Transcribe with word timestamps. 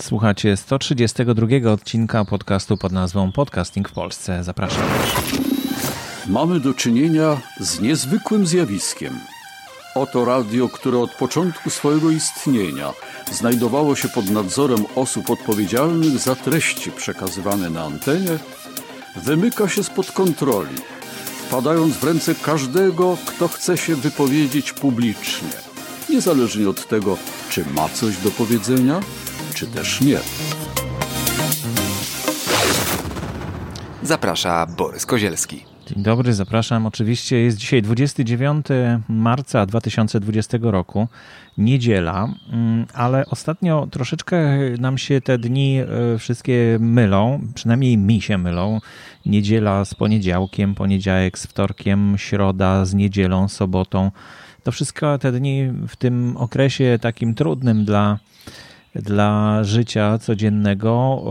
Słuchacie 0.00 0.56
132 0.56 1.70
odcinka 1.72 2.24
podcastu 2.24 2.76
pod 2.76 2.92
nazwą 2.92 3.32
Podcasting 3.32 3.88
w 3.88 3.92
Polsce. 3.92 4.44
Zapraszam. 4.44 4.82
Mamy 6.26 6.60
do 6.60 6.74
czynienia 6.74 7.40
z 7.60 7.80
niezwykłym 7.80 8.46
zjawiskiem. 8.46 9.18
Oto 9.94 10.24
radio, 10.24 10.68
które 10.68 10.98
od 10.98 11.10
początku 11.10 11.70
swojego 11.70 12.10
istnienia 12.10 12.92
znajdowało 13.32 13.96
się 13.96 14.08
pod 14.08 14.30
nadzorem 14.30 14.84
osób 14.94 15.30
odpowiedzialnych 15.30 16.18
za 16.18 16.34
treści 16.34 16.92
przekazywane 16.92 17.70
na 17.70 17.84
antenie, 17.84 18.38
wymyka 19.16 19.68
się 19.68 19.84
spod 19.84 20.12
kontroli, 20.12 20.76
wpadając 21.48 21.96
w 21.96 22.04
ręce 22.04 22.34
każdego, 22.34 23.16
kto 23.26 23.48
chce 23.48 23.78
się 23.78 23.96
wypowiedzieć 23.96 24.72
publicznie, 24.72 25.50
niezależnie 26.10 26.68
od 26.68 26.88
tego, 26.88 27.16
czy 27.50 27.64
ma 27.64 27.88
coś 27.88 28.16
do 28.16 28.30
powiedzenia, 28.30 29.00
czy 29.54 29.66
też 29.66 30.00
nie. 30.00 30.18
Zaprasza 34.02 34.66
Borys 34.66 35.06
Kozielski. 35.06 35.64
Dzień 35.86 36.02
dobry, 36.02 36.34
zapraszam. 36.34 36.86
Oczywiście 36.86 37.36
jest 37.36 37.56
dzisiaj 37.56 37.82
29 37.82 38.66
marca 39.08 39.66
2020 39.66 40.58
roku, 40.62 41.08
niedziela, 41.58 42.34
mm, 42.52 42.86
ale 42.94 43.26
ostatnio 43.26 43.88
troszeczkę 43.90 44.58
nam 44.78 44.98
się 44.98 45.20
te 45.20 45.38
dni 45.38 45.78
e, 45.78 46.18
wszystkie 46.18 46.78
mylą, 46.80 47.40
przynajmniej 47.54 47.98
mi 47.98 48.20
się 48.20 48.38
mylą. 48.38 48.80
Niedziela 49.26 49.84
z 49.84 49.94
poniedziałkiem, 49.94 50.74
poniedziałek 50.74 51.38
z 51.38 51.46
wtorkiem, 51.46 52.14
środa 52.18 52.84
z 52.84 52.94
niedzielą, 52.94 53.48
sobotą. 53.48 54.10
To 54.62 54.72
wszystko 54.72 55.18
te 55.18 55.32
dni 55.32 55.72
w 55.88 55.96
tym 55.96 56.36
okresie 56.36 56.98
takim 57.00 57.34
trudnym 57.34 57.84
dla 57.84 58.18
dla 58.94 59.64
życia 59.64 60.18
codziennego 60.18 61.22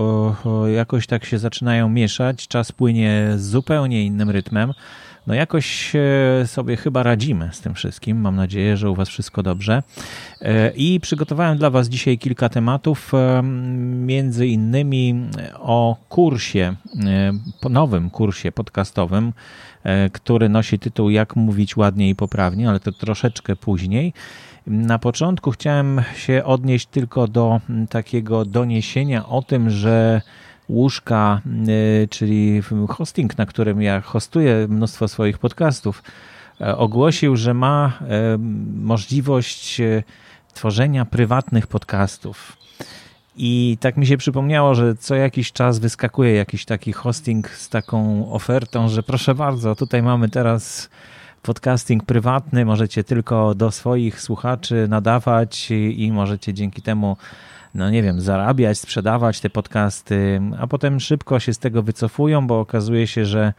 jakoś 0.75 1.07
tak 1.07 1.25
się 1.25 1.37
zaczynają 1.39 1.89
mieszać, 1.89 2.47
czas 2.47 2.71
płynie 2.71 3.31
zupełnie 3.35 4.05
innym 4.05 4.29
rytmem. 4.29 4.73
No 5.27 5.35
jakoś 5.35 5.93
sobie 6.45 6.77
chyba 6.77 7.03
radzimy 7.03 7.49
z 7.51 7.61
tym 7.61 7.73
wszystkim. 7.73 8.21
Mam 8.21 8.35
nadzieję, 8.35 8.77
że 8.77 8.89
u 8.89 8.95
Was 8.95 9.09
wszystko 9.09 9.43
dobrze. 9.43 9.83
E, 10.41 10.71
I 10.75 10.99
przygotowałem 10.99 11.57
dla 11.57 11.69
Was 11.69 11.89
dzisiaj 11.89 12.17
kilka 12.17 12.49
tematów, 12.49 13.13
e, 13.13 13.41
między 14.05 14.47
innymi 14.47 15.29
o 15.53 15.97
kursie, 16.09 16.75
e, 17.63 17.69
nowym 17.69 18.09
kursie 18.09 18.51
podcastowym, 18.51 19.33
który 20.11 20.49
nosi 20.49 20.79
tytuł 20.79 21.09
Jak 21.09 21.35
mówić 21.35 21.77
ładnie 21.77 22.09
i 22.09 22.15
poprawnie, 22.15 22.69
ale 22.69 22.79
to 22.79 22.91
troszeczkę 22.91 23.55
później. 23.55 24.13
Na 24.69 24.99
początku 24.99 25.51
chciałem 25.51 26.01
się 26.15 26.43
odnieść 26.45 26.87
tylko 26.87 27.27
do 27.27 27.61
mm, 27.69 27.87
takiego 27.87 28.45
doniesienia 28.45 29.25
o 29.25 29.41
tym, 29.41 29.69
że 29.69 30.21
łóżka, 30.69 31.41
y, 32.03 32.07
czyli 32.07 32.61
hosting, 32.89 33.37
na 33.37 33.45
którym 33.45 33.81
ja 33.81 34.01
hostuję 34.01 34.67
mnóstwo 34.69 35.07
swoich 35.07 35.37
podcastów, 35.37 36.03
e, 36.61 36.77
ogłosił, 36.77 37.35
że 37.35 37.53
ma 37.53 37.99
e, 38.01 38.37
możliwość 38.75 39.81
e, 39.81 40.03
tworzenia 40.53 41.05
prywatnych 41.05 41.67
podcastów. 41.67 42.57
I 43.37 43.77
tak 43.79 43.97
mi 43.97 44.07
się 44.07 44.17
przypomniało, 44.17 44.75
że 44.75 44.95
co 44.95 45.15
jakiś 45.15 45.51
czas 45.51 45.79
wyskakuje 45.79 46.33
jakiś 46.33 46.65
taki 46.65 46.93
hosting 46.93 47.49
z 47.49 47.69
taką 47.69 48.31
ofertą, 48.31 48.89
że 48.89 49.03
proszę 49.03 49.35
bardzo, 49.35 49.75
tutaj 49.75 50.03
mamy 50.03 50.29
teraz 50.29 50.89
podcasting 51.41 52.03
prywatny, 52.03 52.65
możecie 52.65 53.03
tylko 53.03 53.55
do 53.55 53.71
swoich 53.71 54.21
słuchaczy 54.21 54.87
nadawać 54.89 55.71
i 55.71 56.11
możecie 56.11 56.53
dzięki 56.53 56.81
temu 56.81 57.17
no 57.75 57.89
nie 57.89 58.03
wiem, 58.03 58.21
zarabiać, 58.21 58.79
sprzedawać 58.79 59.39
te 59.39 59.49
podcasty, 59.49 60.41
a 60.59 60.67
potem 60.67 60.99
szybko 60.99 61.39
się 61.39 61.53
z 61.53 61.59
tego 61.59 61.83
wycofują, 61.83 62.47
bo 62.47 62.59
okazuje 62.59 63.07
się, 63.07 63.25
że, 63.25 63.53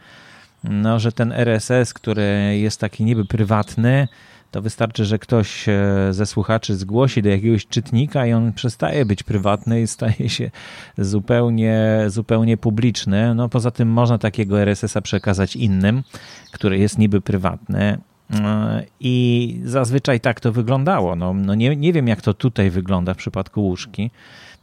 no, 0.63 0.99
że 0.99 1.11
ten 1.11 1.31
RSS, 1.31 1.93
który 1.93 2.57
jest 2.61 2.79
taki 2.79 3.03
niby 3.03 3.25
prywatny, 3.25 4.07
to 4.51 4.61
wystarczy, 4.61 5.05
że 5.05 5.19
ktoś 5.19 5.69
e, 5.69 5.73
ze 6.11 6.25
słuchaczy 6.25 6.75
zgłosi 6.75 7.21
do 7.21 7.29
jakiegoś 7.29 7.67
czytnika 7.67 8.25
i 8.25 8.33
on 8.33 8.53
przestaje 8.53 9.05
być 9.05 9.23
prywatny 9.23 9.81
i 9.81 9.87
staje 9.87 10.29
się 10.29 10.51
zupełnie, 10.97 12.03
zupełnie 12.07 12.57
publiczny. 12.57 13.35
No 13.35 13.49
poza 13.49 13.71
tym 13.71 13.87
można 13.89 14.17
takiego 14.17 14.61
RSS-a 14.61 15.01
przekazać 15.01 15.55
innym, 15.55 16.03
który 16.51 16.77
jest 16.77 16.97
niby 16.97 17.21
prywatny. 17.21 17.97
E, 18.39 18.83
I 18.99 19.59
zazwyczaj 19.65 20.19
tak 20.19 20.39
to 20.39 20.51
wyglądało. 20.51 21.15
No, 21.15 21.33
no 21.33 21.55
nie, 21.55 21.75
nie 21.75 21.93
wiem, 21.93 22.07
jak 22.07 22.21
to 22.21 22.33
tutaj 22.33 22.69
wygląda 22.69 23.13
w 23.13 23.17
przypadku 23.17 23.61
łóżki. 23.61 24.11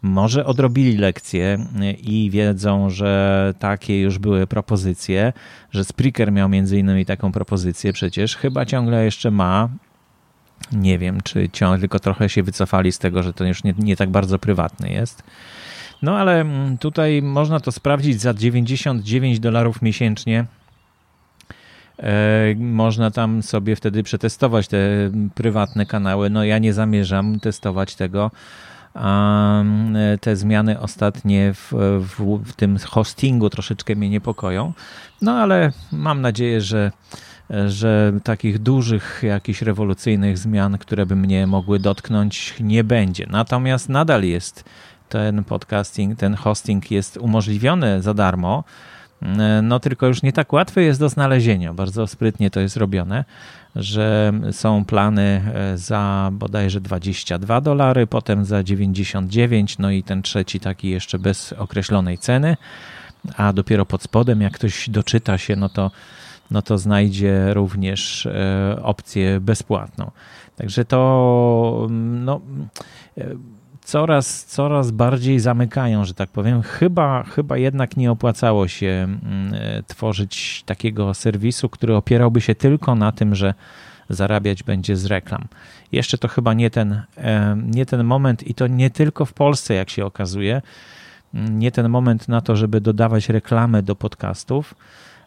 Może 0.03 0.47
odrobili 0.47 0.97
lekcje 0.97 1.67
i 2.03 2.31
wiedzą, 2.33 2.91
że 2.91 3.55
takie 3.59 4.01
już 4.01 4.19
były 4.19 4.47
propozycje, 4.47 5.33
że 5.71 5.85
Spreaker 5.85 6.33
miał 6.33 6.49
między 6.49 6.79
innymi 6.79 7.07
taką 7.07 7.33
propozycję 7.33 7.93
przecież, 7.93 8.37
chyba 8.37 8.67
ciągle 8.67 9.05
jeszcze 9.05 9.31
ma. 9.31 9.69
Nie 10.73 10.99
wiem, 10.99 11.21
czy 11.21 11.49
ciągle 11.49 11.79
tylko 11.79 11.99
trochę 11.99 12.29
się 12.29 12.43
wycofali 12.43 12.93
z 12.93 12.99
tego, 12.99 13.23
że 13.23 13.33
to 13.33 13.45
już 13.45 13.65
nie, 13.65 13.75
nie 13.79 13.97
tak 13.97 14.11
bardzo 14.11 14.39
prywatny 14.39 14.91
jest. 14.93 15.23
No 16.03 16.19
ale 16.19 16.45
tutaj 16.81 17.23
można 17.23 17.61
to 17.61 17.73
sprawdzić 17.73 18.21
za 18.21 18.35
99 18.35 19.41
dolarów 19.41 19.83
miesięcznie. 19.83 20.45
E, 21.99 22.55
można 22.57 23.11
tam 23.11 23.43
sobie 23.43 23.77
wtedy 23.77 24.03
przetestować 24.03 24.69
te 24.69 24.79
prywatne 25.35 25.87
kanały. 25.87 26.31
No 26.31 26.45
ja 26.45 26.59
nie 26.59 26.73
zamierzam 26.73 27.41
testować 27.41 27.95
tego 27.95 28.31
te 30.21 30.37
zmiany 30.37 30.81
ostatnie 30.81 31.55
w, 31.55 31.73
w, 32.01 32.43
w 32.45 32.53
tym 32.53 32.79
hostingu 32.79 33.51
troszeczkę 33.51 33.97
mnie 33.97 34.11
niepokoją. 34.11 34.73
No 35.23 35.33
ale 35.33 35.73
mam 35.93 36.21
nadzieję, 36.21 36.61
że 36.61 36.93
że 37.67 38.13
takich 38.25 38.59
dużych, 38.59 39.21
jakichś 39.23 39.63
rewolucyjnych 39.63 40.39
zmian, 40.39 40.79
które 40.79 41.07
by 41.07 41.17
mnie 41.17 41.47
mogły 41.47 41.79
dotknąć, 41.79 42.55
nie 42.61 42.85
będzie. 42.85 43.27
Natomiast 43.31 43.89
nadal 43.89 44.23
jest 44.23 44.65
ten 45.09 45.45
podcasting, 45.45 46.19
ten 46.19 46.35
hosting 46.35 46.91
jest 46.91 47.17
umożliwiony 47.17 48.03
za 48.03 48.15
darmo. 48.15 48.65
No 49.63 49.81
tylko 49.81 50.07
już 50.07 50.23
nie 50.23 50.33
tak 50.33 50.53
łatwy 50.53 50.83
jest 50.83 51.01
do 51.01 51.09
znalezienia. 51.09 51.75
Bardzo 51.75 52.07
sprytnie 52.07 52.51
to 52.51 52.61
jest 52.61 52.77
robione 52.77 53.25
że 53.79 54.33
są 54.53 54.85
plany 54.85 55.43
e, 55.55 55.79
za 55.79 56.31
bodajże 56.33 56.81
22 56.81 57.61
dolary, 57.61 58.07
potem 58.07 58.45
za 58.45 58.63
99, 58.63 59.79
no 59.79 59.91
i 59.91 60.03
ten 60.03 60.23
trzeci 60.23 60.61
taki 60.61 60.89
jeszcze 60.89 61.19
bez 61.19 61.53
określonej 61.53 62.19
ceny, 62.19 62.57
a 63.37 63.53
dopiero 63.53 63.87
pod 63.87 64.03
spodem, 64.03 64.41
jak 64.41 64.53
ktoś 64.53 64.91
doczyta 64.91 65.39
się, 65.39 65.57
no 65.57 65.69
to, 65.69 65.91
no 66.51 66.63
to 66.63 66.79
znajdzie 66.79 67.55
również 67.55 68.27
e, 68.27 68.79
opcję 68.83 69.41
bezpłatną. 69.41 70.11
Także 70.57 70.85
to 70.85 71.87
no, 71.91 72.41
e, 73.19 73.27
coraz, 73.89 74.45
coraz 74.45 74.91
bardziej 74.91 75.41
zamykają, 75.41 76.05
że 76.05 76.15
tak 76.15 76.31
powiem. 76.31 76.63
Chyba, 76.63 77.23
chyba 77.23 77.57
jednak 77.57 77.97
nie 77.97 78.11
opłacało 78.11 78.69
się 78.69 78.87
mm, 78.87 79.55
e, 79.55 79.83
tworzyć 79.83 80.63
takiego 80.67 81.15
serwisu, 81.15 81.69
który 81.69 81.97
opierałby 81.97 82.41
się 82.41 82.55
tylko 82.55 82.95
na 82.95 83.13
tym, 83.13 83.35
że 83.35 83.55
zarabiać 84.11 84.63
będzie 84.63 84.97
z 84.97 85.07
reklam. 85.07 85.45
Jeszcze 85.93 86.19
to 86.19 86.29
chyba 86.29 86.55
nie 86.55 86.71
ten, 86.71 87.03
e, 87.17 87.57
nie 87.67 87.87
ten 87.87 88.05
moment 88.05 88.47
i 88.47 88.55
to 88.55 88.67
nie 88.67 88.91
tylko 88.91 89.25
w 89.25 89.33
Polsce, 89.33 89.75
jak 89.75 89.91
się 89.91 90.05
okazuje. 90.05 90.63
Nie 91.35 91.73
ten 91.73 91.89
moment 91.89 92.29
na 92.29 92.41
to, 92.41 92.57
żeby 92.57 92.81
dodawać 92.81 93.29
reklamy 93.29 93.83
do 93.83 93.97
podcastów. 93.97 94.75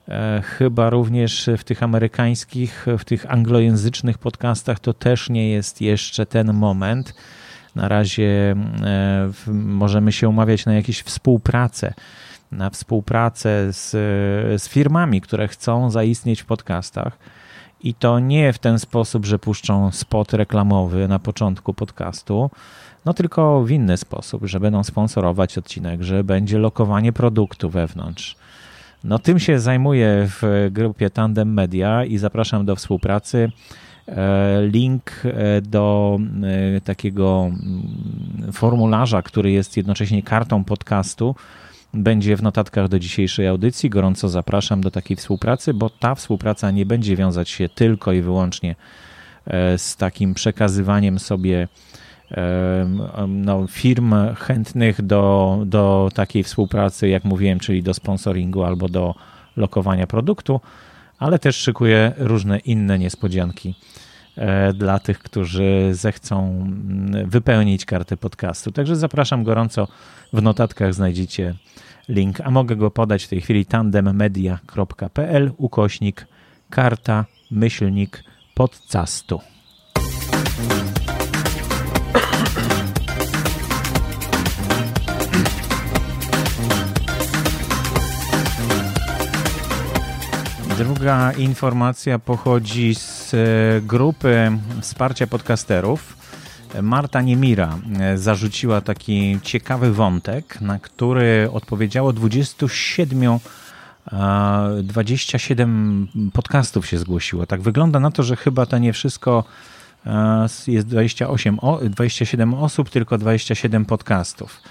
E, 0.07 0.41
chyba 0.45 0.89
również 0.89 1.49
w 1.57 1.63
tych 1.63 1.83
amerykańskich, 1.83 2.85
w 2.97 3.05
tych 3.05 3.31
anglojęzycznych 3.31 4.17
podcastach 4.17 4.79
to 4.79 4.93
też 4.93 5.29
nie 5.29 5.49
jest 5.49 5.81
jeszcze 5.81 6.25
ten 6.25 6.53
moment 6.53 7.13
na 7.75 7.87
razie 7.87 8.55
e, 8.83 9.31
możemy 9.53 10.11
się 10.11 10.29
umawiać 10.29 10.65
na 10.65 10.73
jakieś 10.73 11.01
współpracę, 11.01 11.93
na 12.51 12.69
współpracę 12.69 13.73
z, 13.73 13.91
z 14.61 14.69
firmami, 14.69 15.21
które 15.21 15.47
chcą 15.47 15.91
zaistnieć 15.91 16.41
w 16.41 16.45
podcastach. 16.45 17.17
I 17.83 17.93
to 17.93 18.19
nie 18.19 18.53
w 18.53 18.59
ten 18.59 18.79
sposób, 18.79 19.25
że 19.25 19.39
puszczą 19.39 19.91
spot 19.91 20.33
reklamowy 20.33 21.07
na 21.07 21.19
początku 21.19 21.73
podcastu, 21.73 22.49
no 23.05 23.13
tylko 23.13 23.63
w 23.63 23.71
inny 23.71 23.97
sposób, 23.97 24.45
że 24.45 24.59
będą 24.59 24.83
sponsorować 24.83 25.57
odcinek, 25.57 26.01
że 26.03 26.23
będzie 26.23 26.59
lokowanie 26.59 27.13
produktu 27.13 27.69
wewnątrz. 27.69 28.35
No 29.03 29.19
tym 29.19 29.39
się 29.39 29.59
zajmuję 29.59 30.27
w 30.27 30.69
grupie 30.71 31.09
Tandem 31.09 31.53
Media 31.53 32.05
i 32.05 32.17
zapraszam 32.17 32.65
do 32.65 32.75
współpracy. 32.75 33.51
E, 34.11 34.67
link 34.67 35.11
e, 35.25 35.61
do 35.61 36.19
e, 36.77 36.81
takiego 36.81 37.49
mm, 37.49 38.51
formularza, 38.53 39.21
który 39.21 39.51
jest 39.51 39.77
jednocześnie 39.77 40.23
kartą 40.23 40.63
podcastu, 40.63 41.35
będzie 41.93 42.35
w 42.35 42.43
notatkach 42.43 42.87
do 42.87 42.99
dzisiejszej 42.99 43.47
audycji. 43.47 43.89
Gorąco 43.89 44.29
zapraszam 44.29 44.81
do 44.81 44.91
takiej 44.91 45.17
współpracy, 45.17 45.73
bo 45.73 45.89
ta 45.89 46.15
współpraca 46.15 46.71
nie 46.71 46.85
będzie 46.85 47.15
wiązać 47.15 47.49
się 47.49 47.69
tylko 47.69 48.13
i 48.13 48.21
wyłącznie 48.21 48.75
z 49.77 49.97
takim 49.97 50.33
przekazywaniem 50.33 51.19
sobie 51.19 51.67
no, 53.27 53.67
firm 53.67 54.13
chętnych 54.35 55.01
do, 55.01 55.59
do 55.65 56.09
takiej 56.13 56.43
współpracy, 56.43 57.09
jak 57.09 57.23
mówiłem, 57.23 57.59
czyli 57.59 57.83
do 57.83 57.93
sponsoringu 57.93 58.63
albo 58.63 58.89
do 58.89 59.15
lokowania 59.57 60.07
produktu, 60.07 60.61
ale 61.21 61.39
też 61.39 61.55
szykuje 61.55 62.13
różne 62.17 62.59
inne 62.59 62.99
niespodzianki 62.99 63.75
e, 64.35 64.73
dla 64.73 64.99
tych, 64.99 65.19
którzy 65.19 65.89
zechcą 65.91 66.47
mm, 66.47 67.29
wypełnić 67.29 67.85
kartę 67.85 68.17
podcastu. 68.17 68.71
Także 68.71 68.95
zapraszam 68.95 69.43
gorąco. 69.43 69.87
W 70.33 70.41
notatkach 70.41 70.93
znajdziecie 70.93 71.55
link, 72.09 72.41
a 72.41 72.51
mogę 72.51 72.75
go 72.75 72.91
podać 72.91 73.23
w 73.23 73.27
tej 73.27 73.41
chwili 73.41 73.65
tandemmedia.pl 73.65 75.51
ukośnik 75.57 76.27
karta 76.69 77.25
myślnik 77.51 78.23
podcastu. 78.55 79.41
Druga 90.83 91.31
informacja 91.31 92.19
pochodzi 92.19 92.95
z 92.95 93.33
e, 93.33 93.37
grupy 93.81 94.51
wsparcia 94.81 95.27
podcasterów. 95.27 96.17
Marta 96.81 97.21
Niemira 97.21 97.77
e, 97.99 98.17
zarzuciła 98.17 98.81
taki 98.81 99.39
ciekawy 99.43 99.93
wątek, 99.93 100.61
na 100.61 100.79
który 100.79 101.49
odpowiedziało 101.53 102.13
27 102.13 103.39
27 104.83 106.07
podcastów 106.33 106.87
się 106.87 106.97
zgłosiło. 106.97 107.45
Tak 107.45 107.61
wygląda 107.61 107.99
na 107.99 108.11
to, 108.11 108.23
że 108.23 108.35
chyba 108.35 108.65
to 108.65 108.77
nie 108.77 108.93
wszystko 108.93 109.43
e, 110.05 110.47
jest 110.67 110.87
28, 110.87 111.57
27 111.89 112.53
osób, 112.53 112.89
tylko 112.89 113.17
27 113.17 113.85
podcastów. 113.85 114.61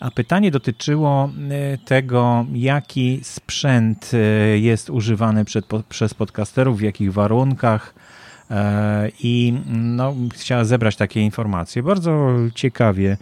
A 0.00 0.10
pytanie 0.10 0.50
dotyczyło 0.50 1.30
e, 1.50 1.78
tego, 1.78 2.46
jaki 2.52 3.20
sprzęt 3.22 4.10
e, 4.14 4.58
jest 4.58 4.90
używany 4.90 5.44
przed, 5.44 5.66
przez 5.88 6.14
podcasterów, 6.14 6.78
w 6.78 6.82
jakich 6.82 7.12
warunkach. 7.12 7.94
E, 8.50 9.10
I 9.22 9.54
no, 9.66 10.14
chciała 10.34 10.64
zebrać 10.64 10.96
takie 10.96 11.20
informacje. 11.20 11.82
Bardzo 11.82 12.34
ciekawie 12.54 13.16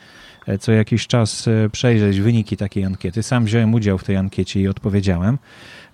co 0.61 0.73
jakiś 0.73 1.06
czas 1.06 1.49
przejrzeć 1.73 2.21
wyniki 2.21 2.56
takiej 2.56 2.85
ankiety. 2.85 3.23
Sam 3.23 3.44
wziąłem 3.44 3.75
udział 3.75 3.99
w 3.99 4.05
tej 4.05 4.17
ankiecie 4.17 4.61
i 4.61 4.69
odpowiedziałem. 4.69 5.38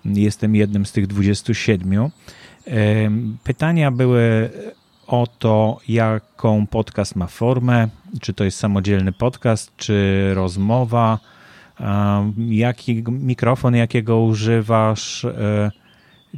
Jestem 0.04 0.54
jednym 0.54 0.86
z 0.86 0.92
tych 0.92 1.06
27. 1.06 2.10
Pytania 3.44 3.90
były 3.90 4.50
o 5.10 5.26
to, 5.38 5.78
jaką 5.88 6.66
podcast 6.66 7.16
ma 7.16 7.26
formę, 7.26 7.88
czy 8.20 8.34
to 8.34 8.44
jest 8.44 8.58
samodzielny 8.58 9.12
podcast, 9.12 9.76
czy 9.76 10.30
rozmowa, 10.34 11.18
jaki 12.48 13.04
mikrofon, 13.08 13.74
jakiego 13.76 14.20
używasz, 14.20 15.24
e, 15.24 15.70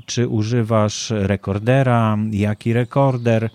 czy 0.06 0.28
używasz 0.28 1.10
rekordera, 1.10 2.18
jaki 2.30 2.72
rekorder, 2.72 3.50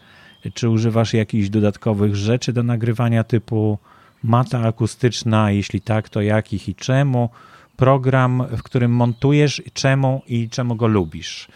czy 0.54 0.70
używasz 0.70 1.14
jakichś 1.14 1.50
dodatkowych 1.50 2.16
rzeczy 2.16 2.54
do 2.54 2.64
nagrywania 2.64 3.24
typu 3.24 3.78
mata 4.24 4.60
akustyczna, 4.60 5.52
jeśli 5.52 5.82
tak, 5.82 6.10
to 6.10 6.22
jakich 6.22 6.70
i 6.70 6.76
czemu, 6.76 7.30
program, 7.76 8.44
w 8.58 8.64
którym 8.64 8.92
montujesz, 8.92 9.62
czemu 9.74 10.22
i 10.28 10.50
czemu 10.50 10.76
go 10.76 10.88
lubisz. 10.88 11.48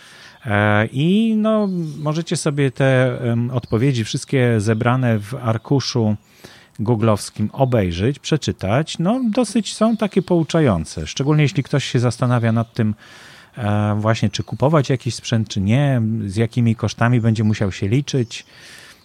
E, 0.45 0.85
I 0.85 1.35
no, 1.38 1.69
możecie 1.99 2.38
sobie 2.38 2.71
te 2.71 3.19
odpowiedzi, 3.53 4.03
wszystkie 4.03 4.59
zebrane 4.59 5.19
w 5.19 5.35
arkuszu 5.35 6.15
googlowskim 6.79 7.49
obejrzeć, 7.53 8.19
przeczytać. 8.19 8.99
No, 8.99 9.21
dosyć 9.29 9.75
są 9.75 9.97
takie 9.97 10.21
pouczające, 10.21 11.07
szczególnie 11.07 11.43
jeśli 11.43 11.63
ktoś 11.63 11.85
się 11.85 11.99
zastanawia 11.99 12.51
nad 12.51 12.73
tym, 12.73 12.95
e, 13.57 13.95
właśnie 13.99 14.29
czy 14.29 14.43
kupować 14.43 14.89
jakiś 14.89 15.15
sprzęt, 15.15 15.49
czy 15.49 15.61
nie, 15.61 16.01
z 16.25 16.35
jakimi 16.35 16.75
kosztami 16.75 17.21
będzie 17.21 17.44
musiał 17.44 17.71
się 17.71 17.87
liczyć. 17.87 18.45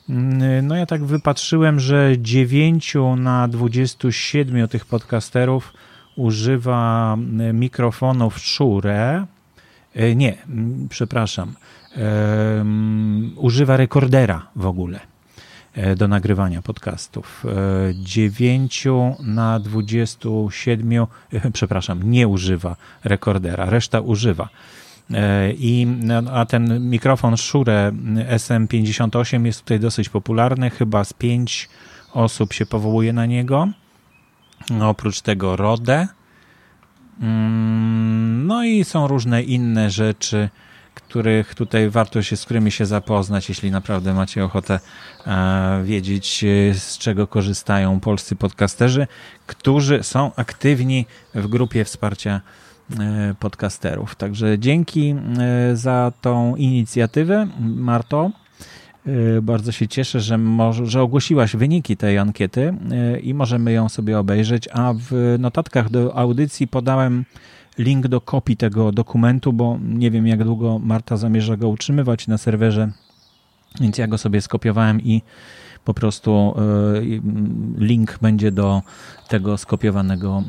Mm, 0.09 0.67
no 0.67 0.77
ja 0.77 0.87
tak 0.87 1.05
wypatrzyłem, 1.05 1.81
że 1.81 2.15
9 2.19 2.95
na 3.17 3.49
27 3.49 4.69
tych 4.69 4.85
podcasterów 4.85 5.73
używa 6.17 7.17
mikrofonów 7.53 8.39
Shure, 8.39 9.27
nie, 10.17 10.39
przepraszam. 10.89 11.55
Używa 13.37 13.77
rekordera 13.77 14.47
w 14.57 14.67
ogóle 14.67 15.01
e, 15.75 15.97
do 15.97 16.09
nagrywania 16.09 16.63
podcastów. 16.63 17.45
9 17.95 18.87
e, 18.87 19.15
na 19.23 19.61
27, 19.61 21.07
przepraszam, 21.53 22.11
nie 22.11 22.29
używa 22.29 22.77
rekordera, 23.05 23.65
reszta 23.65 24.01
używa. 24.01 24.49
I, 25.59 25.87
no, 26.01 26.23
a 26.33 26.47
ten 26.47 26.91
mikrofon 26.91 27.37
Shure 27.37 27.93
SM58 28.37 29.45
jest 29.47 29.61
tutaj 29.61 29.81
dosyć 29.81 30.09
popularny, 30.09 30.71
chyba 30.71 31.05
z 31.05 31.13
5 31.13 31.69
osób 32.13 32.53
się 32.53 32.67
powołuje 32.67 33.13
na 33.13 33.27
niego. 33.27 33.69
Oprócz 34.81 35.21
tego 35.21 35.57
Rode, 35.57 36.09
no 38.47 38.65
i 38.65 38.85
są 38.85 39.07
różne 39.07 39.43
inne 39.43 39.91
rzeczy, 39.91 40.49
których 40.97 41.55
tutaj 41.55 41.91
warto 41.91 42.23
się, 42.23 42.37
z 42.37 42.45
którymi 42.45 42.71
się 42.71 42.87
zapoznać, 42.87 43.49
jeśli 43.49 43.71
naprawdę 43.71 44.15
macie 44.15 44.45
ochotę 44.45 44.81
e, 45.27 45.83
wiedzieć, 45.85 46.45
e, 46.45 46.75
z 46.75 46.99
czego 46.99 47.27
korzystają 47.27 48.01
polscy 48.01 48.37
podcasterzy, 48.37 49.07
którzy 49.47 50.03
są 50.03 50.31
aktywni 50.37 51.07
w 51.35 51.47
grupie 51.47 51.85
wsparcia 51.85 52.41
e, 53.01 53.35
podcasterów. 53.41 54.15
Także 54.15 54.59
dzięki 54.59 55.15
za 55.75 56.13
tą 56.21 56.57
inicjatywę, 56.57 57.47
Marto. 57.61 58.31
Y, 59.09 59.43
bardzo 59.43 59.73
się 59.73 59.89
cieszę, 59.89 60.21
że, 60.21 60.39
że 60.85 61.03
ogłosiłaś 61.03 61.57
wyniki 61.57 61.97
tej 61.97 62.19
ankiety 62.19 62.75
y, 63.17 63.21
i 63.21 63.35
możemy 63.35 63.73
ją 63.73 63.89
sobie 63.89 64.19
obejrzeć. 64.19 64.69
A 64.73 64.95
w 64.97 65.37
notatkach 65.39 65.91
do 65.91 66.17
audycji 66.17 66.69
podałem 66.69 67.25
link 67.79 68.09
do 68.09 68.21
kopii 68.21 68.57
tego 68.57 68.93
dokumentu, 68.93 69.53
bo 69.53 69.79
nie 69.83 70.11
wiem, 70.11 70.27
jak 70.27 70.45
długo 70.45 70.79
Marta 70.79 71.17
zamierza 71.17 71.57
go 71.57 71.69
utrzymywać 71.69 72.27
na 72.29 72.39
serwerze, 72.39 72.91
więc 73.81 73.99
ja 73.99 74.07
go 74.07 74.19
sobie 74.19 74.41
skopiowałem 74.41 75.01
i 75.01 75.23
po 75.85 75.95
prostu 75.95 76.55
y, 77.01 77.21
link 77.79 78.19
będzie 78.23 78.53
do 78.53 78.83
tego 79.29 79.59
skopiowanego 79.59 80.43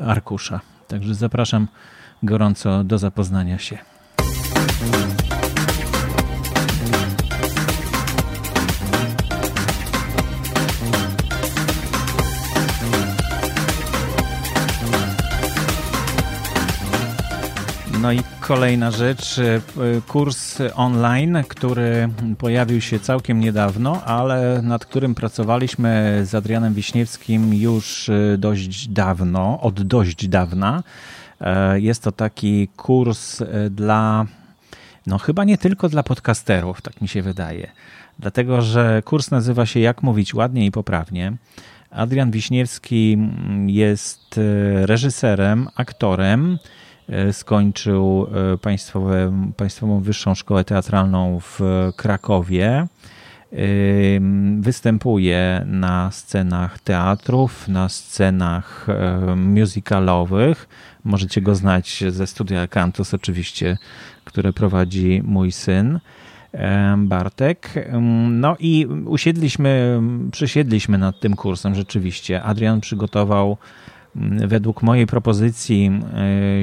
arkusza. 0.00 0.60
Także 0.88 1.14
zapraszam 1.14 1.68
gorąco 2.22 2.84
do 2.84 2.98
zapoznania 2.98 3.58
się. 3.58 3.78
No 18.00 18.12
i 18.12 18.20
kolejna 18.40 18.90
rzecz, 18.90 19.38
e, 19.38 19.60
kurs 20.08 20.58
online, 20.74 21.38
który 21.48 22.08
pojawił 22.38 22.80
się 22.80 23.00
całkiem 23.00 23.40
niedawno, 23.40 24.04
ale 24.04 24.62
nad 24.62 24.86
którym 24.86 25.14
pracowaliśmy 25.14 26.20
z 26.24 26.34
Adrianem 26.34 26.74
Wiśniewskim 26.74 27.54
już 27.54 28.08
e, 28.08 28.38
dość 28.38 28.88
dawno, 28.88 29.60
od 29.60 29.82
dość 29.82 30.28
dawna. 30.28 30.82
E, 31.40 31.80
jest 31.80 32.02
to 32.02 32.12
taki 32.12 32.68
kurs 32.68 33.42
dla, 33.70 34.26
no 35.06 35.18
chyba 35.18 35.44
nie 35.44 35.58
tylko 35.58 35.88
dla 35.88 36.02
podcasterów, 36.02 36.82
tak 36.82 37.00
mi 37.00 37.08
się 37.08 37.22
wydaje. 37.22 37.70
Dlatego, 38.18 38.62
że 38.62 39.02
kurs 39.04 39.30
nazywa 39.30 39.66
się 39.66 39.80
Jak 39.80 40.02
mówić 40.02 40.34
ładnie 40.34 40.66
i 40.66 40.70
poprawnie. 40.70 41.32
Adrian 41.90 42.30
Wiśniewski 42.30 43.18
jest 43.66 44.40
reżyserem, 44.86 45.68
aktorem, 45.76 46.58
skończył 47.32 48.26
e, 48.54 48.58
państwowe, 48.58 49.32
Państwową 49.56 50.00
Wyższą 50.00 50.34
Szkołę 50.34 50.64
Teatralną 50.64 51.40
w 51.40 51.60
Krakowie. 51.96 52.68
E, 52.68 53.56
występuje 54.60 55.64
na 55.66 56.10
scenach 56.10 56.78
teatrów, 56.78 57.68
na 57.68 57.88
scenach 57.88 58.86
musicalowych. 59.36 60.68
Możecie 61.04 61.40
go 61.40 61.54
znać 61.54 62.04
ze 62.08 62.26
studia 62.26 62.68
Cantus, 62.68 63.14
oczywiście, 63.14 63.78
które 64.24 64.52
prowadzi 64.52 65.22
mój 65.24 65.52
syn. 65.52 66.00
Bartek. 66.96 67.88
No 68.30 68.56
i 68.58 68.86
usiedliśmy, 69.06 70.00
przysiedliśmy 70.32 70.98
nad 70.98 71.20
tym 71.20 71.36
kursem 71.36 71.74
rzeczywiście. 71.74 72.42
Adrian 72.42 72.80
przygotował 72.80 73.56
według 74.46 74.82
mojej 74.82 75.06
propozycji 75.06 75.90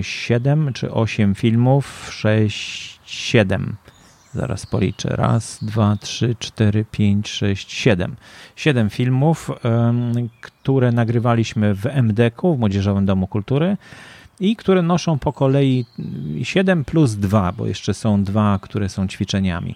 7 0.01 0.67
e, 0.67 0.73
czy 0.73 0.91
8 0.91 1.35
filmów, 1.35 2.09
6, 2.11 2.99
7. 3.05 3.75
Zaraz 4.33 4.65
policzę. 4.65 5.09
Raz, 5.09 5.59
dwa, 5.61 5.95
trzy, 6.01 6.35
cztery, 6.39 6.85
pięć, 6.91 7.29
sześć, 7.29 7.71
siedem. 7.71 8.15
Siedem 8.55 8.89
filmów, 8.89 9.51
które 10.41 10.91
nagrywaliśmy 10.91 11.75
w 11.75 11.85
MDK-u, 11.85 12.55
w 12.55 12.59
Młodzieżowym 12.59 13.05
Domu 13.05 13.27
Kultury 13.27 13.77
i 14.39 14.55
które 14.55 14.81
noszą 14.81 15.19
po 15.19 15.33
kolei 15.33 15.85
7 16.43 16.85
plus 16.85 17.15
2, 17.15 17.51
bo 17.51 17.65
jeszcze 17.65 17.93
są 17.93 18.23
dwa, 18.23 18.59
które 18.61 18.89
są 18.89 19.07
ćwiczeniami, 19.07 19.75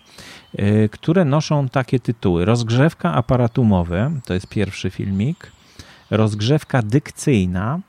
e, 0.57 0.89
które 0.89 1.25
noszą 1.25 1.69
takie 1.69 1.99
tytuły. 1.99 2.45
Rozgrzewka 2.45 3.13
aparatu 3.13 3.63
mowy, 3.63 4.11
to 4.25 4.33
jest 4.33 4.47
pierwszy 4.47 4.89
filmik, 4.89 5.51
rozgrzewka 6.11 6.81
dykcyjna, 6.81 7.79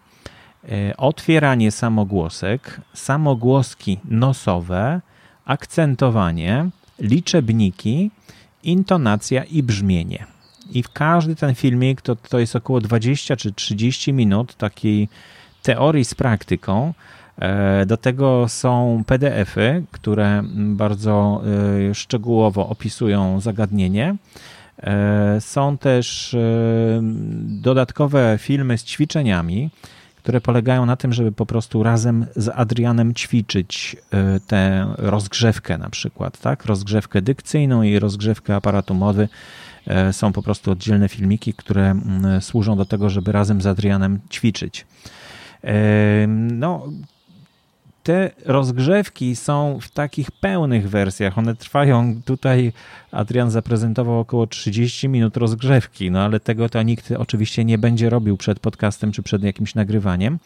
e, 0.69 0.97
otwieranie 0.97 1.71
samogłosek, 1.71 2.81
samogłoski 2.95 3.99
nosowe, 4.05 5.01
akcentowanie, 5.45 6.71
liczebniki, 6.99 8.11
intonacja 8.63 9.45
i 9.45 9.63
brzmienie. 9.63 10.27
I 10.73 10.83
w 10.83 10.93
każdy 10.93 11.37
ten 11.37 11.55
filmik 11.55 12.01
to, 12.01 12.17
to 12.17 12.39
jest 12.39 12.57
około 12.57 12.81
20 12.81 13.37
czy 13.37 13.53
30 13.53 14.13
minut 14.13 14.55
takiej 14.55 15.09
teorii 15.63 16.05
z 16.05 16.15
praktyką. 16.15 16.95
E, 17.39 17.87
do 17.87 17.97
tego 17.97 18.49
są 18.49 19.03
PDFy, 19.07 19.85
które 19.91 20.43
bardzo 20.55 21.43
e, 21.91 21.95
szczegółowo 21.95 22.69
opisują 22.69 23.41
zagadnienie. 23.41 24.17
E, 24.83 25.41
są 25.41 25.79
też 25.79 26.37
dodatkowe 27.43 28.37
filmy 28.41 28.79
z 28.79 28.85
ćwiczeniami, 28.85 29.71
które 30.17 30.41
polegają 30.41 30.87
na 30.87 30.97
tym, 30.97 31.13
żeby 31.13 31.33
po 31.33 31.47
prostu 31.47 31.83
razem 31.83 32.27
z 32.37 32.49
Adrianem 32.49 33.15
ćwiczyć 33.15 33.97
tę 34.47 34.87
rozgrzewkę 34.99 35.79
na 35.79 35.91
przykład, 35.91 36.41
tak? 36.41 36.65
Rozgrzewkę 36.65 37.23
dykcyjną 37.23 37.83
i 37.83 37.99
rozgrzewkę 37.99 38.57
aparatu 38.57 38.95
mowy. 38.95 39.29
Są 40.13 40.33
po 40.33 40.43
prostu 40.43 40.71
oddzielne 40.71 41.09
filmiki, 41.09 41.55
które 41.55 42.01
służą 42.41 42.77
do 42.77 42.85
tego, 42.85 43.11
żeby 43.11 43.33
razem 43.33 43.61
z 43.61 43.67
Adrianem 43.67 44.21
ćwiczyć. 44.31 44.87
No, 46.53 46.87
te 48.05 48.31
rozgrzewki 48.45 49.37
są 49.37 49.79
w 49.81 49.91
takich 49.91 50.31
pełnych 50.31 50.91
wersjach. 50.91 51.39
One 51.39 51.57
trwają 51.57 52.23
tutaj, 52.25 52.73
Adrian 53.13 53.51
zaprezentował 53.51 54.21
około 54.21 54.47
30 54.47 55.09
minut 55.09 55.37
rozgrzewki, 55.37 56.11
no 56.11 56.21
ale 56.21 56.41
tego 56.41 56.69
to 56.69 56.83
nikt 56.83 57.13
oczywiście 57.13 57.65
nie 57.65 57.79
będzie 57.79 58.11
robił 58.11 58.37
przed 58.37 58.61
podcastem 58.61 59.13
czy 59.13 59.23
przed 59.23 59.43
jakimś 59.43 59.75
nagrywaniem, 59.75 60.39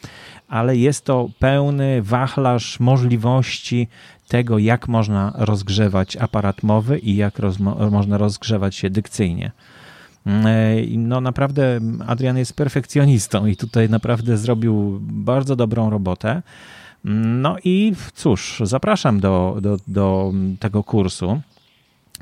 ale 0.48 0.76
jest 0.76 1.04
to 1.04 1.28
pełny 1.38 2.02
wachlarz 2.02 2.80
możliwości 2.80 3.88
tego, 4.28 4.58
jak 4.58 4.88
można 4.88 5.32
rozgrzewać 5.36 6.16
aparat 6.16 6.62
mowy 6.62 6.98
i 6.98 7.16
jak 7.16 7.38
można 7.90 8.18
rozgrzewać 8.18 8.74
się 8.74 8.90
dykcyjnie. 8.90 9.50
No 10.96 11.20
naprawdę 11.20 11.80
Adrian 12.06 12.38
jest 12.38 12.56
perfekcjonistą 12.56 13.46
i 13.46 13.56
tutaj 13.56 13.90
naprawdę 13.90 14.38
zrobił 14.38 14.98
bardzo 15.02 15.56
dobrą 15.56 15.90
robotę. 15.90 16.42
No 17.04 17.56
i 17.64 17.92
cóż, 18.14 18.62
zapraszam 18.64 19.20
do, 19.20 19.58
do, 19.60 19.78
do 19.86 20.32
tego 20.60 20.84
kursu. 20.84 21.40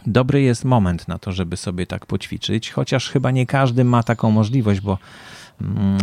Dobry 0.07 0.43
jest 0.43 0.65
moment 0.65 1.09
na 1.09 1.19
to, 1.19 1.33
żeby 1.33 1.57
sobie 1.57 1.87
tak 1.87 2.07
poćwiczyć, 2.07 2.71
chociaż 2.71 3.11
chyba 3.11 3.31
nie 3.31 3.47
każdy 3.47 3.85
ma 3.85 4.03
taką 4.03 4.31
możliwość, 4.31 4.81
bo 4.81 4.99
mm, 5.61 5.99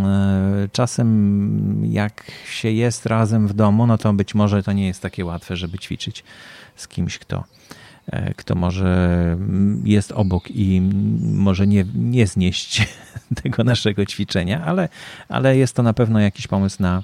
czasem 0.72 1.86
jak 1.86 2.32
się 2.52 2.72
jest 2.72 3.06
razem 3.06 3.48
w 3.48 3.54
domu, 3.54 3.88
no 3.88 3.98
to 3.98 4.14
być 4.14 4.36
może 4.36 4.64
to 4.64 4.72
nie 4.72 4.88
jest 4.88 5.02
takie 5.02 5.26
łatwe, 5.26 5.56
żeby 5.56 5.80
ćwiczyć 5.80 6.24
z 6.76 6.88
kimś, 6.88 7.20
kto, 7.20 7.44
E, 7.44 7.83
kto 8.36 8.56
może 8.56 8.88
mm, 9.34 9.82
jest 9.86 10.12
obok 10.12 10.52
i 10.52 10.82
może 11.22 11.68
nie, 11.68 11.86
nie 11.96 12.28
znieść 12.28 12.88
tego 13.44 13.64
naszego 13.64 14.06
ćwiczenia, 14.06 14.66
ale, 14.66 14.90
ale 15.30 15.58
jest 15.58 15.76
to 15.76 15.84
na 15.84 15.94
pewno 15.94 16.20
jakiś 16.20 16.48
pomysł 16.48 16.78
na, 16.80 17.04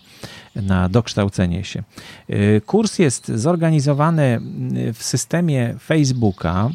na 0.56 0.90
dokształcenie 0.90 1.64
się. 1.64 1.84
E, 2.30 2.62
kurs 2.62 3.00
jest 3.00 3.28
zorganizowany 3.28 4.24
mm, 4.24 4.94
w 4.94 5.04
systemie 5.04 5.76
Facebooka, 5.80 6.70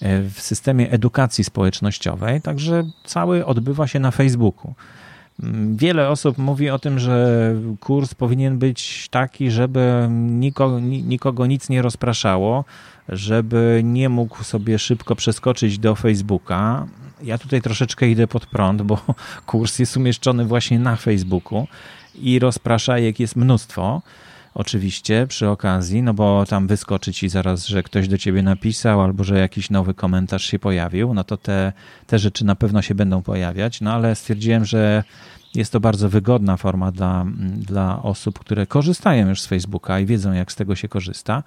e, 0.00 0.22
w 0.22 0.40
systemie 0.40 0.90
edukacji 0.90 1.44
społecznościowej, 1.44 2.40
także 2.40 2.84
cały 3.04 3.46
odbywa 3.46 3.86
się 3.86 3.98
na 3.98 4.10
Facebooku. 4.10 4.74
Mm, 5.42 5.76
wiele 5.76 6.08
osób 6.08 6.38
mówi 6.38 6.70
o 6.70 6.78
tym, 6.78 6.98
że 6.98 7.54
kurs 7.80 8.14
powinien 8.14 8.58
być 8.58 9.08
taki, 9.08 9.50
żeby 9.50 10.08
nikogo, 10.10 10.80
nikogo 10.80 11.46
nic 11.46 11.68
nie 11.68 11.82
rozpraszało, 11.82 12.64
żeby 13.08 13.80
nie 13.84 14.08
mógł 14.08 14.44
sobie 14.44 14.78
szybko 14.78 15.16
przeskoczyć 15.16 15.78
do 15.78 15.94
Facebooka. 15.94 16.86
Ja 17.22 17.38
tutaj 17.38 17.62
troszeczkę 17.62 18.08
idę 18.08 18.26
pod 18.26 18.46
prąd, 18.46 18.82
bo 18.82 19.00
kurs 19.46 19.78
jest 19.78 19.96
umieszczony 19.96 20.44
właśnie 20.44 20.78
na 20.78 20.96
Facebooku 20.96 21.66
i 22.14 22.38
rozpraszajek 22.38 23.20
jest 23.20 23.36
mnóstwo. 23.36 24.02
Oczywiście 24.54 25.26
przy 25.28 25.48
okazji, 25.48 26.02
no 26.02 26.14
bo 26.14 26.44
tam 26.46 26.66
wyskoczy 26.66 27.12
ci 27.12 27.28
zaraz, 27.28 27.66
że 27.66 27.82
ktoś 27.82 28.08
do 28.08 28.18
ciebie 28.18 28.42
napisał 28.42 29.02
albo 29.02 29.24
że 29.24 29.38
jakiś 29.38 29.70
nowy 29.70 29.94
komentarz 29.94 30.44
się 30.44 30.58
pojawił, 30.58 31.14
no 31.14 31.24
to 31.24 31.36
te, 31.36 31.72
te 32.06 32.18
rzeczy 32.18 32.44
na 32.44 32.56
pewno 32.56 32.82
się 32.82 32.94
będą 32.94 33.22
pojawiać, 33.22 33.80
no 33.80 33.92
ale 33.92 34.14
stwierdziłem, 34.14 34.64
że 34.64 35.04
jest 35.54 35.72
to 35.72 35.80
bardzo 35.80 36.08
wygodna 36.08 36.56
forma 36.56 36.92
dla, 36.92 37.26
dla 37.56 38.02
osób, 38.02 38.38
które 38.38 38.66
korzystają 38.66 39.28
już 39.28 39.40
z 39.40 39.46
Facebooka 39.46 40.00
i 40.00 40.06
wiedzą, 40.06 40.32
jak 40.32 40.52
z 40.52 40.56
tego 40.56 40.76
się 40.76 40.88
korzysta 40.88 41.42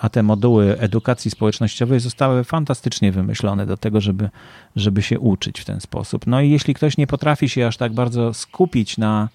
a 0.00 0.08
te 0.08 0.22
moduły 0.22 0.78
edukacji 0.78 1.30
społecznościowej 1.30 2.00
zostały 2.00 2.44
fantastycznie 2.44 3.12
wymyślone 3.12 3.66
do 3.66 3.76
tego, 3.76 4.00
żeby, 4.00 4.30
żeby 4.76 5.02
się 5.02 5.20
uczyć 5.20 5.60
w 5.60 5.64
ten 5.64 5.80
sposób. 5.80 6.26
No 6.26 6.40
i 6.40 6.50
jeśli 6.50 6.74
ktoś 6.74 6.96
nie 6.96 7.06
potrafi 7.06 7.48
się 7.48 7.66
aż 7.66 7.76
tak 7.76 7.92
bardzo 7.92 8.34
skupić 8.34 8.98
na 8.98 9.28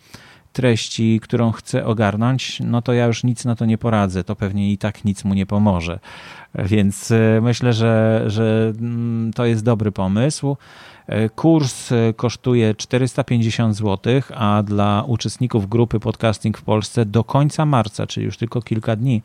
treści, 0.53 1.19
którą 1.23 1.51
chce 1.51 1.85
ogarnąć, 1.85 2.59
no 2.59 2.81
to 2.81 2.93
ja 2.93 3.05
już 3.05 3.23
nic 3.23 3.45
na 3.45 3.55
to 3.55 3.65
nie 3.65 3.77
poradzę. 3.77 4.23
To 4.23 4.35
pewnie 4.35 4.71
i 4.71 4.77
tak 4.77 5.05
nic 5.05 5.23
mu 5.23 5.33
nie 5.33 5.45
pomoże. 5.45 5.99
Więc 6.55 7.11
e, 7.11 7.39
myślę, 7.41 7.73
że, 7.73 8.23
że 8.27 8.73
mm, 8.79 9.33
to 9.33 9.45
jest 9.45 9.63
dobry 9.63 9.91
pomysł. 9.91 10.57
E, 11.07 11.29
kurs 11.29 11.91
e, 11.91 12.13
kosztuje 12.13 12.75
450 12.75 13.75
zł, 13.75 14.21
a 14.35 14.63
dla 14.63 15.03
uczestników 15.07 15.69
grupy 15.69 15.99
Podcasting 15.99 16.57
w 16.57 16.61
Polsce 16.61 17.05
do 17.05 17.23
końca 17.23 17.65
marca, 17.65 18.07
czyli 18.07 18.25
już 18.25 18.37
tylko 18.37 18.61
kilka 18.61 18.95
dni, 18.95 19.21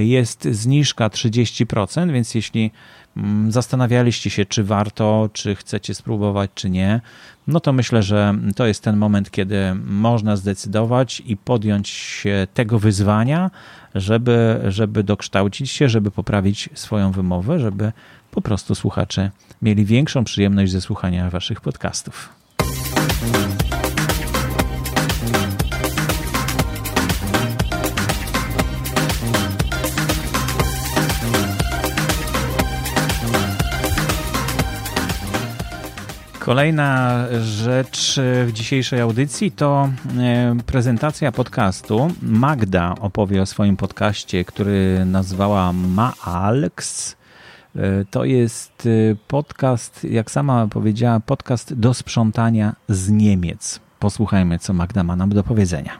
jest 0.00 0.44
zniżka 0.44 1.08
30%, 1.08 2.12
więc 2.12 2.34
jeśli 2.34 2.70
mm, 3.16 3.52
zastanawialiście 3.52 4.30
się, 4.30 4.44
czy 4.44 4.64
warto, 4.64 5.30
czy 5.32 5.54
chcecie 5.54 5.94
spróbować, 5.94 6.50
czy 6.54 6.70
nie, 6.70 7.00
no 7.46 7.60
to 7.60 7.72
myślę, 7.72 8.02
że 8.02 8.34
to 8.56 8.66
jest 8.66 8.82
ten 8.82 8.96
moment, 8.96 9.30
kiedy 9.30 9.74
można 9.84 10.36
zdecydować 10.36 11.22
i 11.26 11.36
podjąć 11.36 11.88
się 11.88 12.46
tego 12.54 12.78
wyzwania, 12.78 13.50
żeby, 13.94 14.60
żeby 14.68 15.02
dokształcić 15.02 15.70
się, 15.70 15.88
żeby 15.88 16.10
poprawić 16.10 16.68
swoją 16.74 17.12
wymowę, 17.12 17.58
żeby 17.58 17.92
po 18.30 18.40
prostu 18.40 18.74
słuchacze 18.74 19.30
mieli 19.62 19.84
większą 19.84 20.24
przyjemność 20.24 20.72
ze 20.72 20.80
słuchania 20.80 21.30
waszych 21.30 21.60
podcastów. 21.60 22.45
Kolejna 36.46 37.24
rzecz 37.40 38.20
w 38.46 38.52
dzisiejszej 38.52 39.00
audycji 39.00 39.52
to 39.52 39.88
e, 40.18 40.56
prezentacja 40.66 41.32
podcastu. 41.32 42.10
Magda 42.22 42.94
opowie 43.00 43.42
o 43.42 43.46
swoim 43.46 43.76
podcaście, 43.76 44.44
który 44.44 45.04
nazwała 45.04 45.72
Maalks. 45.72 47.16
E, 47.76 48.04
to 48.10 48.24
jest 48.24 48.86
e, 48.86 49.16
podcast, 49.28 50.04
jak 50.04 50.30
sama 50.30 50.66
powiedziała, 50.66 51.20
podcast 51.20 51.74
do 51.74 51.94
sprzątania 51.94 52.76
z 52.88 53.10
Niemiec. 53.10 53.80
Posłuchajmy, 53.98 54.58
co 54.58 54.72
Magda 54.72 55.04
ma 55.04 55.16
nam 55.16 55.30
do 55.30 55.42
powiedzenia. 55.42 55.98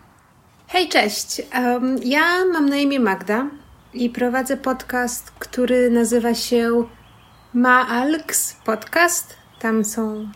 Hej, 0.69 0.89
cześć. 0.89 1.43
Um, 1.55 1.99
ja 2.05 2.45
mam 2.53 2.69
na 2.69 2.77
imię 2.77 3.01
Magda 3.01 3.47
i 3.95 4.11
prowadzę 4.11 4.57
podcast, 4.57 5.31
który 5.39 5.91
nazywa 5.91 6.35
się 6.35 6.85
Maalks 7.55 8.57
Podcast 8.65 9.36
tam 9.59 9.85
są 9.85 10.29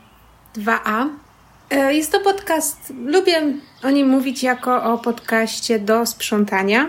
2A. 0.56 1.08
E, 1.70 1.94
jest 1.94 2.12
to 2.12 2.20
podcast, 2.20 2.92
lubię 3.06 3.52
o 3.82 3.90
nim 3.90 4.08
mówić 4.08 4.42
jako 4.42 4.82
o 4.82 4.98
podcaście 4.98 5.78
do 5.78 6.06
sprzątania, 6.06 6.88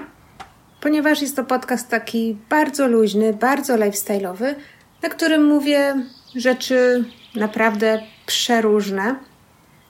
ponieważ 0.81 1.21
jest 1.21 1.35
to 1.35 1.43
podcast 1.43 1.89
taki 1.89 2.37
bardzo 2.49 2.87
luźny, 2.87 3.33
bardzo 3.33 3.75
lifestyle'owy, 3.75 4.55
na 5.01 5.09
którym 5.09 5.45
mówię 5.45 5.95
rzeczy 6.35 7.05
naprawdę 7.35 8.01
przeróżne. 8.25 9.15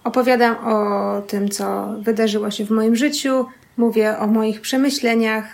Opowiadam 0.03 0.55
o 0.55 1.21
tym, 1.21 1.49
co 1.49 1.95
wydarzyło 1.99 2.51
się 2.51 2.65
w 2.65 2.69
moim 2.69 2.95
życiu, 2.95 3.45
mówię 3.77 4.17
o 4.17 4.27
moich 4.27 4.61
przemyśleniach. 4.61 5.45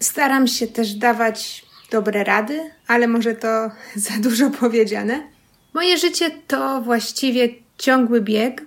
Staram 0.00 0.46
się 0.46 0.66
też 0.66 0.94
dawać 0.94 1.66
dobre 1.90 2.24
rady, 2.24 2.60
ale 2.86 3.08
może 3.08 3.34
to 3.34 3.70
za 4.06 4.14
dużo 4.20 4.50
powiedziane. 4.50 5.39
Moje 5.74 5.98
życie 5.98 6.30
to 6.46 6.80
właściwie 6.80 7.48
ciągły 7.78 8.20
bieg. 8.20 8.66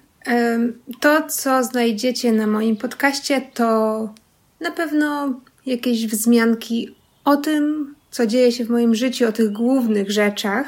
To, 1.00 1.28
co 1.30 1.64
znajdziecie 1.64 2.32
na 2.32 2.48
moim 2.48 2.78
podcaście, 2.78 3.42
to 3.54 4.10
na 4.60 4.72
pewno 4.72 5.40
jakieś 5.66 6.08
wzmianki 6.08 6.96
o 7.26 7.38
tym, 7.38 7.96
co 8.12 8.28
dzieje 8.28 8.52
się 8.52 8.66
w 8.66 8.70
moim 8.70 8.96
życiu, 8.96 9.28
o 9.28 9.32
tych 9.32 9.52
głównych 9.52 10.12
rzeczach, 10.12 10.66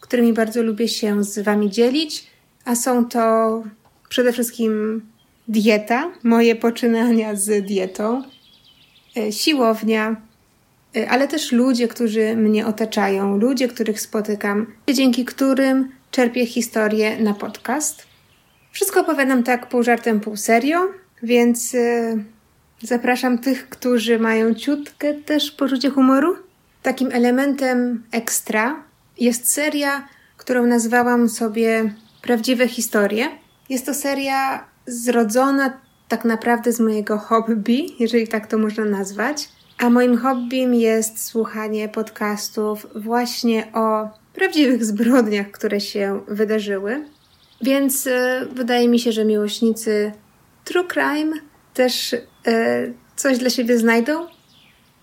którymi 0.00 0.32
bardzo 0.32 0.62
lubię 0.62 0.88
się 0.88 1.24
z 1.24 1.38
Wami 1.38 1.70
dzielić, 1.70 2.26
a 2.64 2.74
są 2.74 3.04
to 3.04 3.62
przede 4.08 4.32
wszystkim 4.32 5.02
dieta, 5.48 6.12
moje 6.22 6.56
poczynania 6.56 7.36
z 7.36 7.66
dietą, 7.66 8.22
e, 9.16 9.32
siłownia, 9.32 10.27
ale 11.08 11.28
też 11.28 11.52
ludzie, 11.52 11.88
którzy 11.88 12.36
mnie 12.36 12.66
otaczają, 12.66 13.36
ludzie, 13.38 13.68
których 13.68 14.00
spotykam, 14.00 14.66
dzięki 14.94 15.24
którym 15.24 15.88
czerpię 16.10 16.46
historię 16.46 17.18
na 17.20 17.34
podcast. 17.34 18.06
Wszystko 18.72 19.00
opowiadam 19.00 19.42
tak 19.42 19.68
pół 19.68 19.82
żartem, 19.82 20.20
pół 20.20 20.36
serio, 20.36 20.78
więc 21.22 21.74
e, 21.74 22.16
zapraszam 22.82 23.38
tych, 23.38 23.68
którzy 23.68 24.18
mają 24.18 24.54
ciutkę 24.54 25.14
też 25.14 25.50
poczucie 25.50 25.90
humoru. 25.90 26.36
Takim 26.82 27.08
elementem 27.12 28.02
ekstra 28.12 28.82
jest 29.18 29.52
seria, 29.52 30.08
którą 30.36 30.66
nazwałam 30.66 31.28
sobie 31.28 31.92
Prawdziwe 32.22 32.68
historie. 32.68 33.28
Jest 33.68 33.86
to 33.86 33.94
seria 33.94 34.64
zrodzona 34.86 35.80
tak 36.08 36.24
naprawdę 36.24 36.72
z 36.72 36.80
mojego 36.80 37.18
hobby, 37.18 37.94
jeżeli 37.98 38.28
tak 38.28 38.46
to 38.46 38.58
można 38.58 38.84
nazwać. 38.84 39.48
A 39.78 39.90
moim 39.90 40.18
hobbym 40.18 40.74
jest 40.74 41.24
słuchanie 41.24 41.88
podcastów 41.88 42.86
właśnie 42.94 43.72
o 43.74 44.08
prawdziwych 44.34 44.84
zbrodniach, 44.84 45.50
które 45.50 45.80
się 45.80 46.20
wydarzyły. 46.28 47.04
Więc 47.62 48.06
y, 48.06 48.10
wydaje 48.52 48.88
mi 48.88 49.00
się, 49.00 49.12
że 49.12 49.24
miłośnicy 49.24 50.12
True 50.64 50.84
Crime 50.84 51.36
też 51.74 52.12
y, 52.12 52.18
coś 53.16 53.38
dla 53.38 53.50
siebie 53.50 53.78
znajdą. 53.78 54.26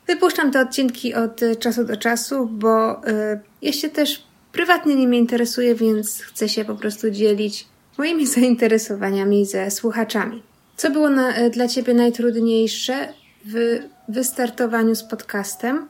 Wypuszczam 0.07 0.51
te 0.51 0.61
odcinki 0.61 1.13
od 1.13 1.41
czasu 1.59 1.83
do 1.83 1.97
czasu, 1.97 2.49
bo 2.51 3.07
y, 3.07 3.39
ja 3.61 3.73
się 3.73 3.89
też 3.89 4.23
prywatnie 4.51 4.95
nimi 4.95 5.17
interesuję, 5.17 5.75
więc 5.75 6.21
chcę 6.21 6.49
się 6.49 6.65
po 6.65 6.75
prostu 6.75 7.09
dzielić 7.09 7.67
moimi 7.97 8.27
zainteresowaniami 8.37 9.45
ze 9.45 9.71
słuchaczami. 9.71 10.43
Co 10.77 10.91
było 10.91 11.09
na, 11.09 11.49
dla 11.49 11.67
Ciebie 11.67 11.93
najtrudniejsze 11.93 13.13
w 13.45 13.79
wystartowaniu 14.09 14.95
z 14.95 15.03
podcastem? 15.03 15.87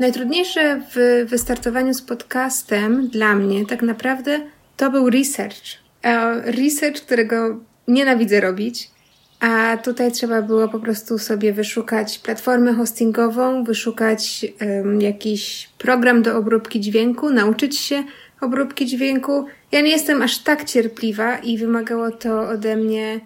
Najtrudniejsze 0.00 0.80
w 0.94 1.24
wystartowaniu 1.30 1.94
z 1.94 2.02
podcastem 2.02 3.08
dla 3.08 3.34
mnie 3.34 3.66
tak 3.66 3.82
naprawdę 3.82 4.40
to 4.76 4.90
był 4.90 5.10
research. 5.10 5.82
Research, 6.44 7.00
którego 7.00 7.60
nienawidzę 7.88 8.40
robić, 8.40 8.90
a 9.40 9.76
tutaj 9.76 10.12
trzeba 10.12 10.42
było 10.42 10.68
po 10.68 10.78
prostu 10.78 11.18
sobie 11.18 11.52
wyszukać 11.52 12.18
platformę 12.18 12.72
hostingową, 12.74 13.64
wyszukać 13.64 14.46
um, 14.60 15.00
jakiś 15.00 15.70
program 15.78 16.22
do 16.22 16.36
obróbki 16.36 16.80
dźwięku, 16.80 17.30
nauczyć 17.30 17.78
się 17.78 18.04
obróbki 18.40 18.86
dźwięku. 18.86 19.46
Ja 19.72 19.80
nie 19.80 19.90
jestem 19.90 20.22
aż 20.22 20.38
tak 20.38 20.64
cierpliwa 20.64 21.38
i 21.38 21.58
wymagało 21.58 22.10
to 22.10 22.48
ode 22.48 22.76
mnie 22.76 23.20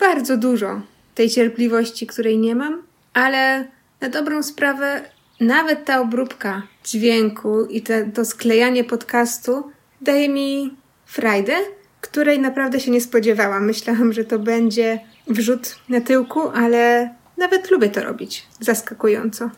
bardzo 0.00 0.36
dużo 0.36 0.80
tej 1.14 1.30
cierpliwości, 1.30 2.06
której 2.06 2.38
nie 2.38 2.54
mam, 2.54 2.82
ale 3.14 3.68
na 4.00 4.08
dobrą 4.08 4.42
sprawę 4.42 5.02
nawet 5.40 5.84
ta 5.84 6.00
obróbka 6.00 6.62
dźwięku 6.84 7.64
i 7.64 7.82
te, 7.82 8.04
to 8.04 8.24
sklejanie 8.24 8.84
podcastu 8.84 9.70
daje 10.00 10.28
mi 10.28 10.76
frajdę, 11.06 11.56
której 12.00 12.40
naprawdę 12.40 12.80
się 12.80 12.90
nie 12.90 13.00
spodziewałam. 13.00 13.66
Myślałam, 13.66 14.12
że 14.12 14.24
to 14.24 14.38
będzie 14.38 15.00
wrzut 15.26 15.78
na 15.88 16.00
tyłku, 16.00 16.48
ale 16.48 17.14
nawet 17.38 17.70
lubię 17.70 17.88
to 17.88 18.02
robić. 18.02 18.46
Zaskakująco. 18.60 19.50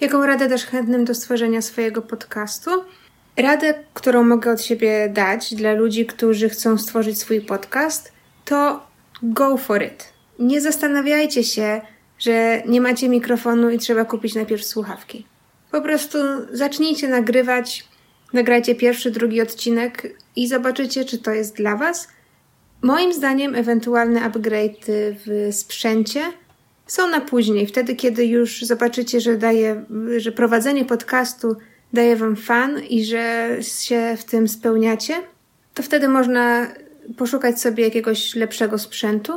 Jaką 0.00 0.26
radę 0.26 0.48
dasz 0.48 0.64
chętnym 0.64 1.04
do 1.04 1.14
stworzenia 1.14 1.62
swojego 1.62 2.02
podcastu? 2.02 2.70
Radę, 3.36 3.74
którą 3.94 4.24
mogę 4.24 4.52
od 4.52 4.62
siebie 4.62 5.08
dać 5.08 5.54
dla 5.54 5.72
ludzi, 5.72 6.06
którzy 6.06 6.48
chcą 6.48 6.78
stworzyć 6.78 7.18
swój 7.18 7.40
podcast, 7.40 8.12
to 8.44 8.86
go 9.22 9.56
for 9.56 9.82
it. 9.82 10.12
Nie 10.38 10.60
zastanawiajcie 10.60 11.44
się, 11.44 11.80
że 12.18 12.62
nie 12.66 12.80
macie 12.80 13.08
mikrofonu 13.08 13.70
i 13.70 13.78
trzeba 13.78 14.04
kupić 14.04 14.34
najpierw 14.34 14.64
słuchawki. 14.64 15.26
Po 15.70 15.80
prostu 15.80 16.18
zacznijcie 16.52 17.08
nagrywać, 17.08 17.88
nagrajcie 18.32 18.74
pierwszy, 18.74 19.10
drugi 19.10 19.40
odcinek 19.40 20.16
i 20.36 20.48
zobaczycie, 20.48 21.04
czy 21.04 21.18
to 21.18 21.30
jest 21.30 21.56
dla 21.56 21.76
Was. 21.76 22.08
Moim 22.82 23.12
zdaniem 23.12 23.54
ewentualne 23.54 24.22
upgrade 24.22 24.86
w 25.26 25.48
sprzęcie 25.52 26.22
są 26.86 27.08
na 27.10 27.20
później, 27.20 27.66
wtedy 27.66 27.94
kiedy 27.94 28.26
już 28.26 28.62
zobaczycie, 28.62 29.20
że 29.20 29.36
daje, 29.36 29.84
że 30.16 30.32
prowadzenie 30.32 30.84
podcastu 30.84 31.56
daje 31.92 32.16
wam 32.16 32.36
fan 32.36 32.84
i 32.84 33.04
że 33.04 33.56
się 33.60 34.16
w 34.18 34.24
tym 34.24 34.48
spełniacie, 34.48 35.14
to 35.74 35.82
wtedy 35.82 36.08
można 36.08 36.66
poszukać 37.16 37.60
sobie 37.60 37.84
jakiegoś 37.84 38.34
lepszego 38.34 38.78
sprzętu. 38.78 39.32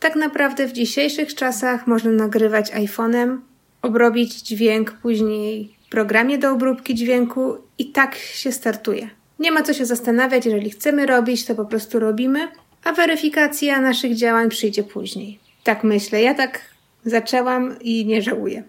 Tak 0.00 0.16
naprawdę 0.16 0.66
w 0.66 0.72
dzisiejszych 0.72 1.34
czasach 1.34 1.86
można 1.86 2.10
nagrywać 2.10 2.72
iPhone'em, 2.72 3.38
obrobić 3.82 4.42
dźwięk 4.42 4.92
później 4.92 5.76
w 5.86 5.88
programie 5.90 6.38
do 6.38 6.50
obróbki 6.50 6.94
dźwięku 6.94 7.56
i 7.78 7.86
tak 7.86 8.14
się 8.14 8.52
startuje. 8.52 9.10
Nie 9.38 9.52
ma 9.52 9.62
co 9.62 9.74
się 9.74 9.86
zastanawiać, 9.86 10.46
jeżeli 10.46 10.70
chcemy 10.70 11.06
robić, 11.06 11.44
to 11.44 11.54
po 11.54 11.64
prostu 11.64 11.98
robimy, 11.98 12.48
a 12.84 12.92
weryfikacja 12.92 13.80
naszych 13.80 14.14
działań 14.14 14.48
przyjdzie 14.48 14.82
później. 14.82 15.38
Tak 15.64 15.84
myślę, 15.84 16.22
ja 16.22 16.34
tak 16.34 16.60
zaczęłam 17.04 17.78
i 17.80 18.06
nie 18.06 18.22
żałuję. 18.22 18.62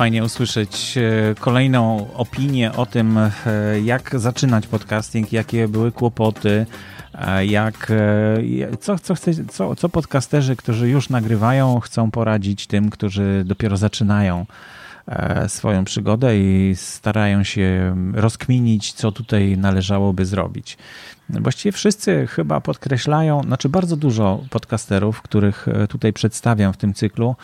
Fajnie 0.00 0.24
usłyszeć 0.24 0.98
e, 0.98 1.34
kolejną 1.40 2.08
opinię 2.14 2.72
o 2.72 2.86
tym, 2.86 3.18
e, 3.18 3.30
jak 3.84 4.20
zaczynać 4.20 4.66
podcasting, 4.66 5.32
jakie 5.32 5.68
były 5.68 5.92
kłopoty, 5.92 6.66
e, 7.14 7.46
jak, 7.46 7.92
co, 8.80 8.98
co, 8.98 9.14
chce, 9.14 9.32
co, 9.48 9.76
co 9.76 9.88
podcasterzy, 9.88 10.56
którzy 10.56 10.88
już 10.88 11.08
nagrywają, 11.08 11.80
chcą 11.80 12.10
poradzić 12.10 12.66
tym, 12.66 12.90
którzy 12.90 13.42
dopiero 13.46 13.76
zaczynają 13.76 14.46
swoją 15.48 15.84
przygodę 15.84 16.38
i 16.38 16.72
starają 16.76 17.44
się 17.44 17.96
rozkminić, 18.14 18.92
co 18.92 19.12
tutaj 19.12 19.58
należałoby 19.58 20.24
zrobić. 20.24 20.78
Właściwie 21.28 21.72
wszyscy 21.72 22.26
chyba 22.26 22.60
podkreślają, 22.60 23.42
znaczy 23.42 23.68
bardzo 23.68 23.96
dużo 23.96 24.44
podcasterów, 24.50 25.22
których 25.22 25.66
tutaj 25.88 26.12
przedstawiam 26.12 26.72
w 26.72 26.76
tym 26.76 26.94
cyklu, 26.94 27.36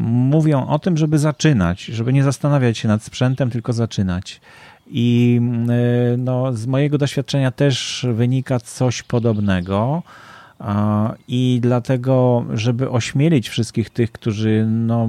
mówią 0.00 0.66
o 0.66 0.78
tym, 0.78 0.96
żeby 0.96 1.18
zaczynać, 1.18 1.84
żeby 1.84 2.12
nie 2.12 2.24
zastanawiać 2.24 2.78
się 2.78 2.88
nad 2.88 3.02
sprzętem, 3.02 3.50
tylko 3.50 3.72
zaczynać. 3.72 4.40
I 4.86 5.40
y, 6.14 6.16
no, 6.16 6.52
z 6.52 6.66
mojego 6.66 6.98
doświadczenia 6.98 7.50
też 7.50 8.06
wynika 8.12 8.60
coś 8.60 9.02
podobnego. 9.02 10.02
I 11.28 11.58
dlatego, 11.62 12.44
żeby 12.54 12.90
ośmielić 12.90 13.48
wszystkich 13.48 13.90
tych, 13.90 14.12
którzy 14.12 14.66
no, 14.70 15.08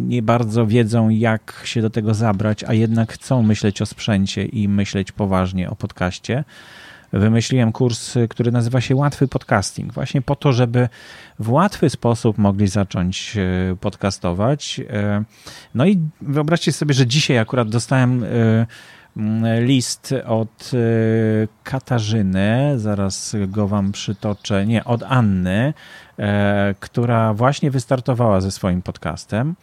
nie 0.00 0.22
bardzo 0.22 0.66
wiedzą, 0.66 1.08
jak 1.08 1.62
się 1.64 1.82
do 1.82 1.90
tego 1.90 2.14
zabrać, 2.14 2.64
a 2.64 2.74
jednak 2.74 3.12
chcą 3.12 3.42
myśleć 3.42 3.82
o 3.82 3.86
sprzęcie 3.86 4.44
i 4.44 4.68
myśleć 4.68 5.12
poważnie 5.12 5.70
o 5.70 5.76
podcaście, 5.76 6.44
wymyśliłem 7.12 7.72
kurs, 7.72 8.14
który 8.30 8.52
nazywa 8.52 8.80
się 8.80 8.96
Łatwy 8.96 9.28
Podcasting. 9.28 9.92
Właśnie 9.92 10.22
po 10.22 10.36
to, 10.36 10.52
żeby 10.52 10.88
w 11.38 11.50
łatwy 11.50 11.90
sposób 11.90 12.38
mogli 12.38 12.68
zacząć 12.68 13.36
e, 13.36 13.76
podcastować. 13.76 14.80
E, 14.90 15.24
no 15.74 15.86
i 15.86 15.98
wyobraźcie 16.20 16.72
sobie, 16.72 16.94
że 16.94 17.06
dzisiaj 17.06 17.38
akurat 17.38 17.68
dostałem 17.68 18.24
list 19.60 20.14
od 20.26 20.70
Katarzyny, 21.64 22.74
zaraz 22.76 23.36
go 23.48 23.68
wam 23.68 23.92
przytoczę, 23.92 24.66
nie, 24.66 24.84
od 24.84 25.02
Anny, 25.02 25.74
która 26.80 27.34
właśnie 27.34 27.70
wystartowała 27.70 28.40
ze 28.40 28.50
swoim 28.50 28.82
podcastem 28.82 29.54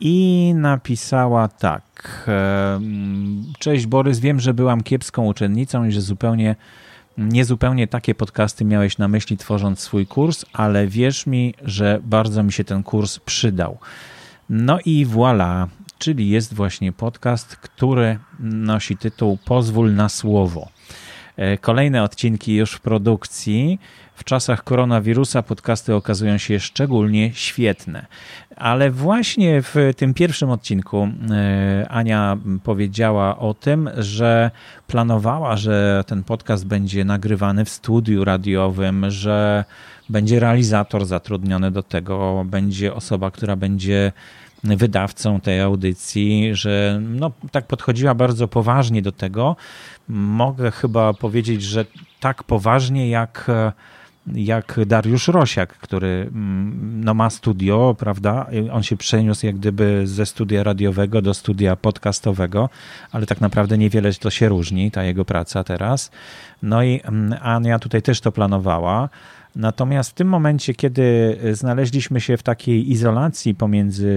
i 0.00 0.52
napisała 0.56 1.48
tak. 1.48 2.26
Cześć 3.58 3.86
Borys, 3.86 4.18
wiem, 4.18 4.40
że 4.40 4.54
byłam 4.54 4.82
kiepską 4.82 5.26
uczennicą 5.26 5.84
i 5.84 5.92
że 5.92 6.00
zupełnie 6.00 6.56
niezupełnie 7.18 7.86
takie 7.88 8.14
podcasty 8.14 8.64
miałeś 8.64 8.98
na 8.98 9.08
myśli 9.08 9.36
tworząc 9.36 9.80
swój 9.80 10.06
kurs, 10.06 10.44
ale 10.52 10.86
wierz 10.86 11.26
mi, 11.26 11.54
że 11.64 12.00
bardzo 12.04 12.42
mi 12.42 12.52
się 12.52 12.64
ten 12.64 12.82
kurs 12.82 13.18
przydał. 13.18 13.78
No 14.50 14.78
i 14.84 15.06
voilà, 15.06 15.66
czyli 15.98 16.28
jest 16.28 16.54
właśnie 16.54 16.92
podcast, 16.92 17.56
który 17.56 18.18
nosi 18.40 18.96
tytuł 18.96 19.38
Pozwól 19.44 19.94
na 19.94 20.08
słowo. 20.08 20.68
Kolejne 21.60 22.02
odcinki 22.02 22.54
już 22.54 22.72
w 22.72 22.80
produkcji. 22.80 23.78
W 24.16 24.24
czasach 24.24 24.64
koronawirusa 24.64 25.42
podcasty 25.42 25.94
okazują 25.94 26.38
się 26.38 26.60
szczególnie 26.60 27.34
świetne. 27.34 28.06
Ale 28.56 28.90
właśnie 28.90 29.62
w 29.62 29.74
tym 29.96 30.14
pierwszym 30.14 30.50
odcinku 30.50 31.08
Ania 31.88 32.36
powiedziała 32.64 33.38
o 33.38 33.54
tym, 33.54 33.90
że 33.98 34.50
planowała, 34.86 35.56
że 35.56 36.04
ten 36.06 36.24
podcast 36.24 36.66
będzie 36.66 37.04
nagrywany 37.04 37.64
w 37.64 37.70
studiu 37.70 38.24
radiowym, 38.24 39.10
że 39.10 39.64
będzie 40.08 40.40
realizator 40.40 41.06
zatrudniony 41.06 41.70
do 41.70 41.82
tego, 41.82 42.44
będzie 42.46 42.94
osoba, 42.94 43.30
która 43.30 43.56
będzie 43.56 44.12
wydawcą 44.64 45.40
tej 45.40 45.60
audycji, 45.60 46.50
że 46.52 47.00
no, 47.02 47.30
tak 47.50 47.66
podchodziła 47.66 48.14
bardzo 48.14 48.48
poważnie 48.48 49.02
do 49.02 49.12
tego. 49.12 49.56
Mogę 50.08 50.70
chyba 50.70 51.14
powiedzieć, 51.14 51.62
że 51.62 51.84
tak 52.20 52.44
poważnie 52.44 53.10
jak 53.10 53.50
jak 54.34 54.80
Dariusz 54.86 55.28
Rosiak, 55.28 55.78
który 55.78 56.06
mm, 56.32 57.04
no, 57.04 57.14
ma 57.14 57.30
studio, 57.30 57.96
prawda? 57.98 58.46
On 58.72 58.82
się 58.82 58.96
przeniósł 58.96 59.46
jak 59.46 59.56
gdyby 59.56 60.06
ze 60.06 60.26
studia 60.26 60.62
radiowego 60.62 61.22
do 61.22 61.34
studia 61.34 61.76
podcastowego, 61.76 62.68
ale 63.12 63.26
tak 63.26 63.40
naprawdę 63.40 63.78
niewiele 63.78 64.12
to 64.12 64.30
się 64.30 64.48
różni, 64.48 64.90
ta 64.90 65.04
jego 65.04 65.24
praca 65.24 65.64
teraz. 65.64 66.10
No 66.62 66.82
i 66.82 67.00
mm, 67.04 67.38
Ania 67.42 67.78
tutaj 67.78 68.02
też 68.02 68.20
to 68.20 68.32
planowała. 68.32 69.08
Natomiast 69.56 70.10
w 70.10 70.14
tym 70.14 70.28
momencie, 70.28 70.74
kiedy 70.74 71.36
znaleźliśmy 71.52 72.20
się 72.20 72.36
w 72.36 72.42
takiej 72.42 72.90
izolacji 72.90 73.54
pomiędzy 73.54 74.14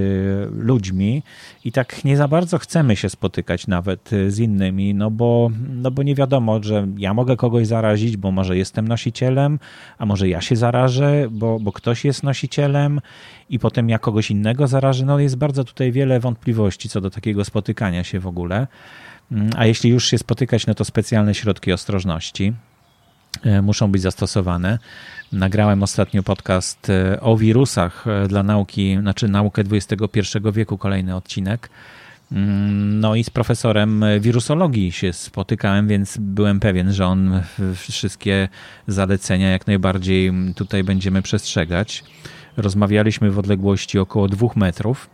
ludźmi 0.52 1.24
i 1.66 1.72
tak 1.72 2.06
nie 2.06 2.18
za 2.18 2.28
bardzo 2.28 2.58
chcemy 2.58 2.96
się 2.96 3.10
spotykać 3.10 3.68
nawet 3.68 4.10
z 4.28 4.40
innymi, 4.40 4.94
no 4.94 5.12
bo, 5.12 5.52
no 5.70 5.92
bo 5.92 6.04
nie 6.04 6.16
wiadomo, 6.16 6.64
że 6.64 6.88
ja 6.98 7.14
mogę 7.14 7.38
kogoś 7.38 7.68
zarazić, 7.68 8.18
bo 8.18 8.32
może 8.32 8.58
jestem 8.58 8.88
nosicielem, 8.88 9.60
a 9.98 10.06
może 10.06 10.30
ja 10.30 10.42
się 10.42 10.56
zarażę, 10.56 11.28
bo, 11.32 11.60
bo 11.60 11.72
ktoś 11.72 12.06
jest 12.06 12.24
nosicielem 12.24 13.02
i 13.50 13.60
potem 13.60 13.90
ja 13.90 14.00
kogoś 14.00 14.32
innego 14.32 14.68
zarażę. 14.68 15.06
No 15.06 15.20
jest 15.20 15.36
bardzo 15.36 15.64
tutaj 15.64 15.92
wiele 15.92 16.20
wątpliwości 16.20 16.90
co 16.90 17.02
do 17.02 17.10
takiego 17.10 17.46
spotykania 17.46 18.04
się 18.04 18.20
w 18.20 18.28
ogóle. 18.28 18.68
A 19.56 19.66
jeśli 19.66 19.90
już 19.90 20.08
się 20.08 20.18
spotykać, 20.18 20.68
no 20.68 20.74
to 20.74 20.86
specjalne 20.86 21.36
środki 21.36 21.74
ostrożności 21.74 22.46
e, 22.48 22.69
muszą 23.62 23.92
być 23.92 24.02
zastosowane. 24.02 24.80
Nagrałem 25.32 25.84
ostatnio 25.84 26.24
podcast 26.24 26.90
e, 26.90 27.22
o 27.22 27.38
wirusach 27.38 28.06
e, 28.08 28.28
dla 28.28 28.44
nauki, 28.44 28.98
znaczy 29.02 29.28
naukę 29.28 29.64
XXI 29.72 30.22
wieku, 30.54 30.78
kolejny 30.78 31.16
odcinek. 31.16 31.70
Mm, 32.32 33.00
no 33.00 33.16
i 33.16 33.24
z 33.24 33.30
profesorem 33.30 34.06
wirusologii 34.20 34.92
się 34.92 35.14
spotykałem, 35.14 35.88
więc 35.88 36.18
byłem 36.18 36.60
pewien, 36.60 36.94
że 36.94 37.06
on 37.08 37.42
wszystkie 37.76 38.50
zalecenia 38.88 39.50
jak 39.50 39.68
najbardziej 39.68 40.32
tutaj 40.56 40.84
będziemy 40.84 41.22
przestrzegać. 41.22 42.04
Rozmawialiśmy 42.58 43.32
w 43.32 43.40
odległości 43.40 44.00
około 44.00 44.28
dwóch 44.28 44.56
metrów, 44.56 45.10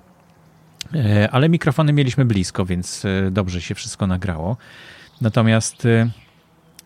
e, 0.93 1.30
ale 1.32 1.49
mikrofony 1.49 1.93
mieliśmy 1.93 2.25
blisko, 2.25 2.65
więc 2.65 3.04
dobrze 3.32 3.62
się 3.62 3.75
wszystko 3.75 4.08
nagrało. 4.08 4.58
Natomiast 5.21 5.88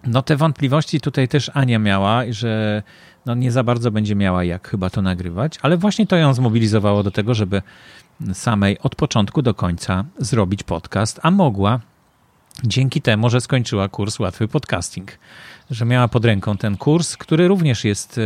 no 0.04 0.22
te 0.22 0.36
wątpliwości 0.36 1.02
tutaj 1.02 1.28
też 1.28 1.52
Ania 1.54 1.80
miała, 1.80 2.24
że 2.30 2.84
no 3.26 3.36
nie 3.36 3.52
za 3.52 3.64
bardzo 3.64 3.92
będzie 3.92 4.16
miała 4.16 4.44
jak 4.44 4.68
chyba 4.68 4.90
to 4.90 5.02
nagrywać, 5.02 5.58
ale 5.62 5.78
właśnie 5.78 6.08
to 6.08 6.16
ją 6.16 6.34
zmobilizowało 6.34 7.04
do 7.04 7.12
tego, 7.12 7.34
żeby 7.34 7.62
samej 8.34 8.80
od 8.80 8.96
początku 8.96 9.42
do 9.42 9.54
końca 9.54 10.06
zrobić 10.18 10.64
podcast, 10.64 11.20
a 11.24 11.32
mogła 11.32 11.80
dzięki 12.64 13.02
temu, 13.02 13.30
że 13.30 13.42
skończyła 13.42 13.90
kurs 13.90 14.20
Łatwy 14.20 14.48
Podcasting, 14.48 15.12
że 15.72 15.86
miała 15.86 16.08
pod 16.08 16.26
ręką 16.26 16.58
ten 16.58 16.78
kurs, 16.78 17.18
który 17.18 17.48
również 17.48 17.84
jest 17.84 18.18
e, 18.18 18.22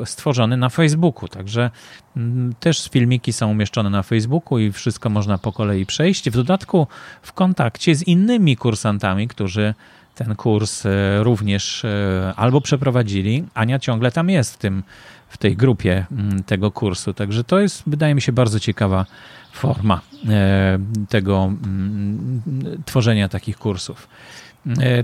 e, 0.00 0.06
stworzony 0.06 0.56
na 0.56 0.68
Facebooku. 0.68 1.28
Także 1.28 1.70
mm, 2.16 2.54
też 2.60 2.88
filmiki 2.88 3.32
są 3.32 3.50
umieszczone 3.50 3.90
na 3.90 4.02
Facebooku 4.02 4.58
i 4.58 4.72
wszystko 4.72 5.10
można 5.10 5.38
po 5.38 5.52
kolei 5.52 5.86
przejść. 5.86 6.30
W 6.30 6.34
dodatku 6.34 6.86
w 7.22 7.32
kontakcie 7.32 7.94
z 7.94 8.02
innymi 8.02 8.56
kursantami, 8.56 9.28
którzy 9.28 9.74
ten 10.16 10.36
kurs 10.36 10.86
e, 10.86 11.22
również 11.22 11.84
e, 11.84 12.32
albo 12.36 12.60
przeprowadzili. 12.60 13.44
Ania 13.54 13.78
ciągle 13.78 14.12
tam 14.12 14.30
jest 14.30 14.54
w, 14.54 14.56
tym, 14.56 14.82
w 15.28 15.38
tej 15.38 15.56
grupie 15.56 16.06
mm, 16.12 16.42
tego 16.42 16.70
kursu. 16.70 17.14
Także 17.14 17.44
to 17.44 17.58
jest, 17.58 17.82
wydaje 17.86 18.14
mi 18.14 18.22
się, 18.22 18.32
bardzo 18.32 18.60
ciekawa 18.60 19.06
forma 19.52 20.00
e, 20.28 20.78
tego 21.08 21.44
mm, 21.44 22.42
tworzenia 22.84 23.28
takich 23.28 23.58
kursów. 23.58 24.08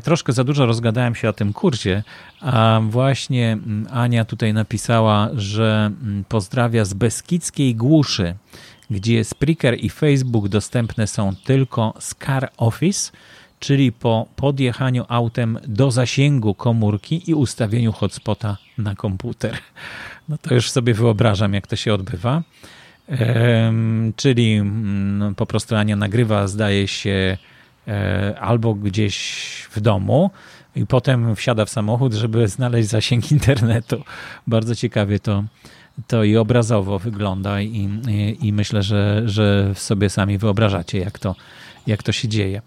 Troszkę 0.02 0.32
za 0.32 0.44
dużo 0.44 0.66
rozgadałem 0.66 1.14
się 1.14 1.28
o 1.28 1.32
tym 1.32 1.52
kursie, 1.52 2.02
a 2.40 2.80
właśnie 2.88 3.52
mm, 3.52 3.86
Ania 3.90 4.24
tutaj 4.24 4.54
napisała, 4.54 5.28
że 5.34 5.90
pozdrawia 6.28 6.84
z 6.84 6.94
Beskidzkiej 6.94 7.74
Głuszy, 7.74 8.34
gdzie 8.90 9.24
Spreaker 9.24 9.74
i 9.78 9.90
Facebook 9.90 10.48
dostępne 10.48 11.06
są 11.06 11.34
tylko 11.44 11.94
z 11.98 12.14
Car 12.14 12.50
Office– 12.56 13.12
czyli 13.62 13.92
po 13.92 14.26
podjechaniu 14.36 15.04
autem 15.08 15.58
do 15.66 15.90
zasięgu 15.90 16.54
komórki 16.54 17.30
i 17.30 17.34
ustawieniu 17.34 17.92
hotspota 17.92 18.56
na 18.78 18.94
komputer. 18.94 19.58
No 20.28 20.38
to 20.38 20.54
już 20.54 20.70
sobie 20.70 20.94
wyobrażam, 20.94 21.54
jak 21.54 21.66
to 21.66 21.76
się 21.76 21.94
odbywa. 21.94 22.42
Czyli 24.16 24.62
no, 25.18 25.34
po 25.34 25.46
prostu 25.46 25.76
Ania 25.76 25.96
nagrywa, 25.96 26.46
zdaje 26.46 26.88
się, 26.88 27.36
e, 27.88 28.34
albo 28.40 28.74
gdzieś 28.74 29.16
w 29.70 29.80
domu 29.80 30.30
i 30.76 30.86
potem 30.86 31.36
wsiada 31.36 31.64
w 31.64 31.70
samochód, 31.70 32.14
żeby 32.14 32.48
znaleźć 32.48 32.88
zasięg 32.88 33.32
internetu. 33.32 34.02
Bardzo 34.46 34.74
ciekawie 34.74 35.18
to, 35.18 35.44
to 36.06 36.24
i 36.24 36.36
obrazowo 36.36 36.98
wygląda 36.98 37.60
i, 37.60 37.88
i, 38.08 38.46
i 38.46 38.52
myślę, 38.52 38.82
że, 38.82 39.22
że 39.26 39.72
sobie 39.74 40.10
sami 40.10 40.38
wyobrażacie, 40.38 40.98
jak 40.98 41.18
to, 41.18 41.34
jak 41.86 42.02
to 42.02 42.12
się 42.12 42.28
dzieje. 42.28 42.62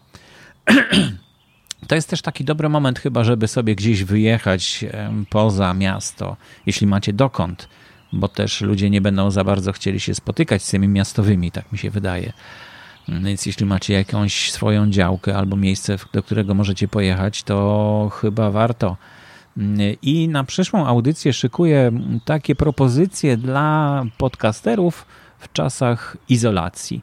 To 1.88 1.96
jest 1.96 2.10
też 2.10 2.22
taki 2.22 2.44
dobry 2.44 2.70
moment 2.70 3.00
chyba, 3.00 3.24
żeby 3.24 3.48
sobie 3.48 3.76
gdzieś 3.76 4.04
wyjechać 4.04 4.86
poza 5.30 5.74
miasto, 5.74 6.38
jeśli 6.66 6.88
macie 6.88 7.14
dokąd, 7.14 7.70
bo 8.14 8.28
też 8.28 8.62
ludzie 8.62 8.90
nie 8.90 9.02
będą 9.02 9.32
za 9.32 9.44
bardzo 9.44 9.72
chcieli 9.72 10.00
się 10.00 10.16
spotykać 10.16 10.64
z 10.64 10.70
tymi 10.70 10.88
miastowymi, 10.88 11.52
tak 11.52 11.72
mi 11.72 11.78
się 11.78 11.90
wydaje. 11.90 12.34
Więc 13.08 13.46
jeśli 13.46 13.66
macie 13.66 13.94
jakąś 13.94 14.52
swoją 14.52 14.90
działkę 14.90 15.38
albo 15.38 15.56
miejsce, 15.56 15.98
do 16.14 16.24
którego 16.24 16.54
możecie 16.54 16.88
pojechać, 16.88 17.44
to 17.44 18.12
chyba 18.22 18.52
warto. 18.52 18.98
I 20.02 20.28
na 20.28 20.44
przyszłą 20.44 20.88
audycję 20.88 21.34
szykuję 21.34 21.92
takie 22.26 22.56
propozycje 22.56 23.38
dla 23.38 24.04
podcasterów 24.18 25.06
w 25.40 25.54
czasach 25.54 26.18
izolacji. 26.30 27.02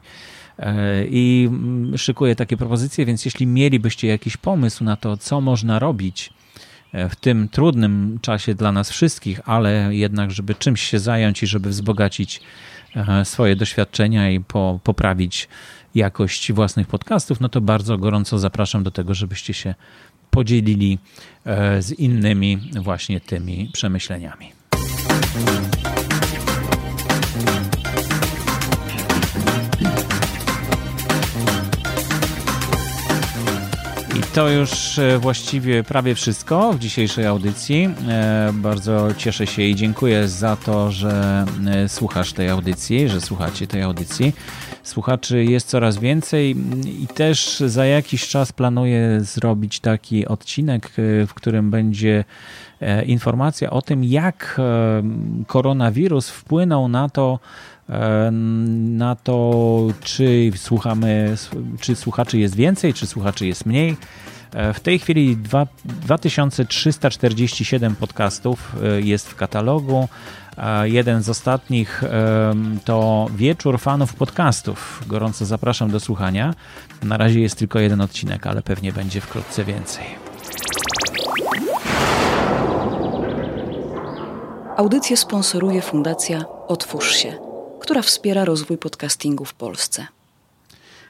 E, 0.59 1.05
i 1.05 1.49
mm, 1.49 1.97
szykuję 1.97 2.35
takie 2.35 2.57
propozycje, 2.57 3.05
więc 3.05 3.25
jeśli 3.25 3.47
mielibyście 3.47 4.07
jakiś 4.07 4.37
pomysł 4.37 4.83
na 4.83 4.95
to, 4.95 5.17
co 5.17 5.41
można 5.41 5.79
robić 5.79 6.33
e, 6.91 7.09
w 7.09 7.15
tym 7.15 7.49
trudnym 7.49 8.19
czasie 8.21 8.55
dla 8.55 8.71
nas 8.71 8.89
wszystkich, 8.91 9.39
ale 9.45 9.95
jednak, 9.95 10.31
żeby 10.31 10.55
czymś 10.55 10.81
się 10.81 10.99
zająć 10.99 11.43
i 11.43 11.47
żeby 11.47 11.69
wzbogacić 11.69 12.41
e, 12.95 13.25
swoje 13.25 13.55
doświadczenia 13.55 14.31
i 14.31 14.39
po, 14.39 14.79
poprawić 14.83 15.47
jakość 15.95 16.51
własnych 16.51 16.87
podcastów, 16.87 17.39
no 17.39 17.49
to 17.49 17.61
bardzo 17.61 17.97
gorąco 17.97 18.39
zapraszam 18.39 18.83
do 18.83 18.91
tego, 18.91 19.13
żebyście 19.13 19.53
się 19.53 19.75
podzielili 20.31 20.99
z 21.79 21.91
innymi 21.91 22.71
właśnie 22.81 23.19
tymi 23.19 23.69
przemyśleniami. 23.73 24.51
To 34.33 34.49
już 34.49 34.99
e, 34.99 35.19
właściwie 35.19 35.83
prawie 35.83 36.15
wszystko 36.15 36.73
w 36.73 36.79
dzisiejszej 36.79 37.25
audycji. 37.25 37.89
E, 38.09 38.51
bardzo 38.53 39.07
cieszę 39.17 39.47
się 39.47 39.61
i 39.61 39.75
dziękuję 39.75 40.27
za 40.27 40.55
to, 40.55 40.91
że 40.91 41.45
e, 41.67 41.89
słuchasz 41.89 42.33
tej 42.33 42.49
audycji, 42.49 43.09
że 43.09 43.21
słuchacie 43.21 43.67
tej 43.67 43.81
audycji. 43.81 44.33
Słuchaczy 44.83 45.43
jest 45.43 45.67
coraz 45.67 45.97
więcej 45.97 46.55
i 47.03 47.07
też 47.07 47.59
za 47.59 47.85
jakiś 47.85 48.27
czas 48.27 48.51
planuję 48.51 49.21
zrobić 49.21 49.79
taki 49.79 50.27
odcinek, 50.27 50.91
w 51.27 51.33
którym 51.33 51.71
będzie 51.71 52.23
informacja 53.05 53.69
o 53.69 53.81
tym, 53.81 54.03
jak 54.03 54.61
koronawirus 55.47 56.29
wpłynął 56.29 56.87
na 56.87 57.09
to, 57.09 57.39
na 58.69 59.15
to, 59.15 59.87
czy 60.03 60.51
słuchamy, 60.55 61.35
czy 61.79 61.95
słuchaczy 61.95 62.37
jest 62.37 62.55
więcej, 62.55 62.93
czy 62.93 63.07
słuchaczy 63.07 63.47
jest 63.47 63.65
mniej. 63.65 63.97
E, 64.53 64.73
w 64.73 64.79
tej 64.79 64.99
chwili 64.99 65.37
2, 65.37 65.67
2347 65.85 67.95
podcastów 67.95 68.75
e, 68.83 69.01
jest 69.01 69.29
w 69.29 69.35
katalogu. 69.35 70.07
Jeden 70.83 71.23
z 71.23 71.29
ostatnich 71.29 72.03
to 72.85 73.27
Wieczór 73.35 73.79
Fanów 73.79 74.13
Podcastów. 74.13 75.03
Gorąco 75.07 75.45
zapraszam 75.45 75.91
do 75.91 75.99
słuchania. 75.99 76.53
Na 77.03 77.17
razie 77.17 77.39
jest 77.39 77.57
tylko 77.57 77.79
jeden 77.79 78.01
odcinek, 78.01 78.47
ale 78.47 78.61
pewnie 78.61 78.93
będzie 78.93 79.21
wkrótce 79.21 79.65
więcej. 79.65 80.05
Audycję 84.77 85.17
sponsoruje 85.17 85.81
Fundacja 85.81 86.45
Otwórz 86.67 87.11
się 87.11 87.52
która 87.83 88.01
wspiera 88.01 88.45
rozwój 88.45 88.77
podcastingu 88.77 89.45
w 89.45 89.53
Polsce. 89.53 90.07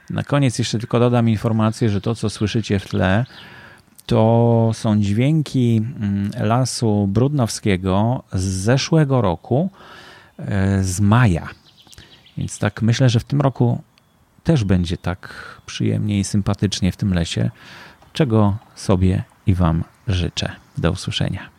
Na 0.10 0.24
koniec 0.24 0.60
jeszcze 0.60 0.80
tylko 0.80 1.00
dodam 1.00 1.30
informację, 1.30 1.90
że 1.90 2.02
to, 2.02 2.16
co 2.16 2.30
słyszycie 2.30 2.80
w 2.80 2.88
tle, 2.88 3.26
to 4.06 4.72
są 4.74 5.00
dźwięki 5.00 5.78
mm, 5.78 6.32
lasu 6.36 7.08
brudnowskiego 7.08 8.24
z 8.34 8.44
zeszłego 8.44 9.22
roku, 9.22 9.70
e, 10.40 10.84
z 10.84 11.00
maja. 11.00 11.50
Więc 12.38 12.60
tak 12.60 12.82
myślę, 12.82 13.10
że 13.10 13.20
w 13.20 13.24
tym 13.24 13.42
roku 13.42 13.82
też 14.44 14.64
będzie 14.64 14.98
tak 14.98 15.34
przyjemnie 15.66 16.20
i 16.20 16.24
sympatycznie 16.24 16.92
w 16.92 16.98
tym 16.98 17.14
lesie, 17.14 17.52
czego 18.14 18.58
sobie 18.76 19.24
i 19.48 19.54
Wam 19.54 19.84
życzę. 20.08 20.52
Do 20.78 20.92
usłyszenia. 20.92 21.53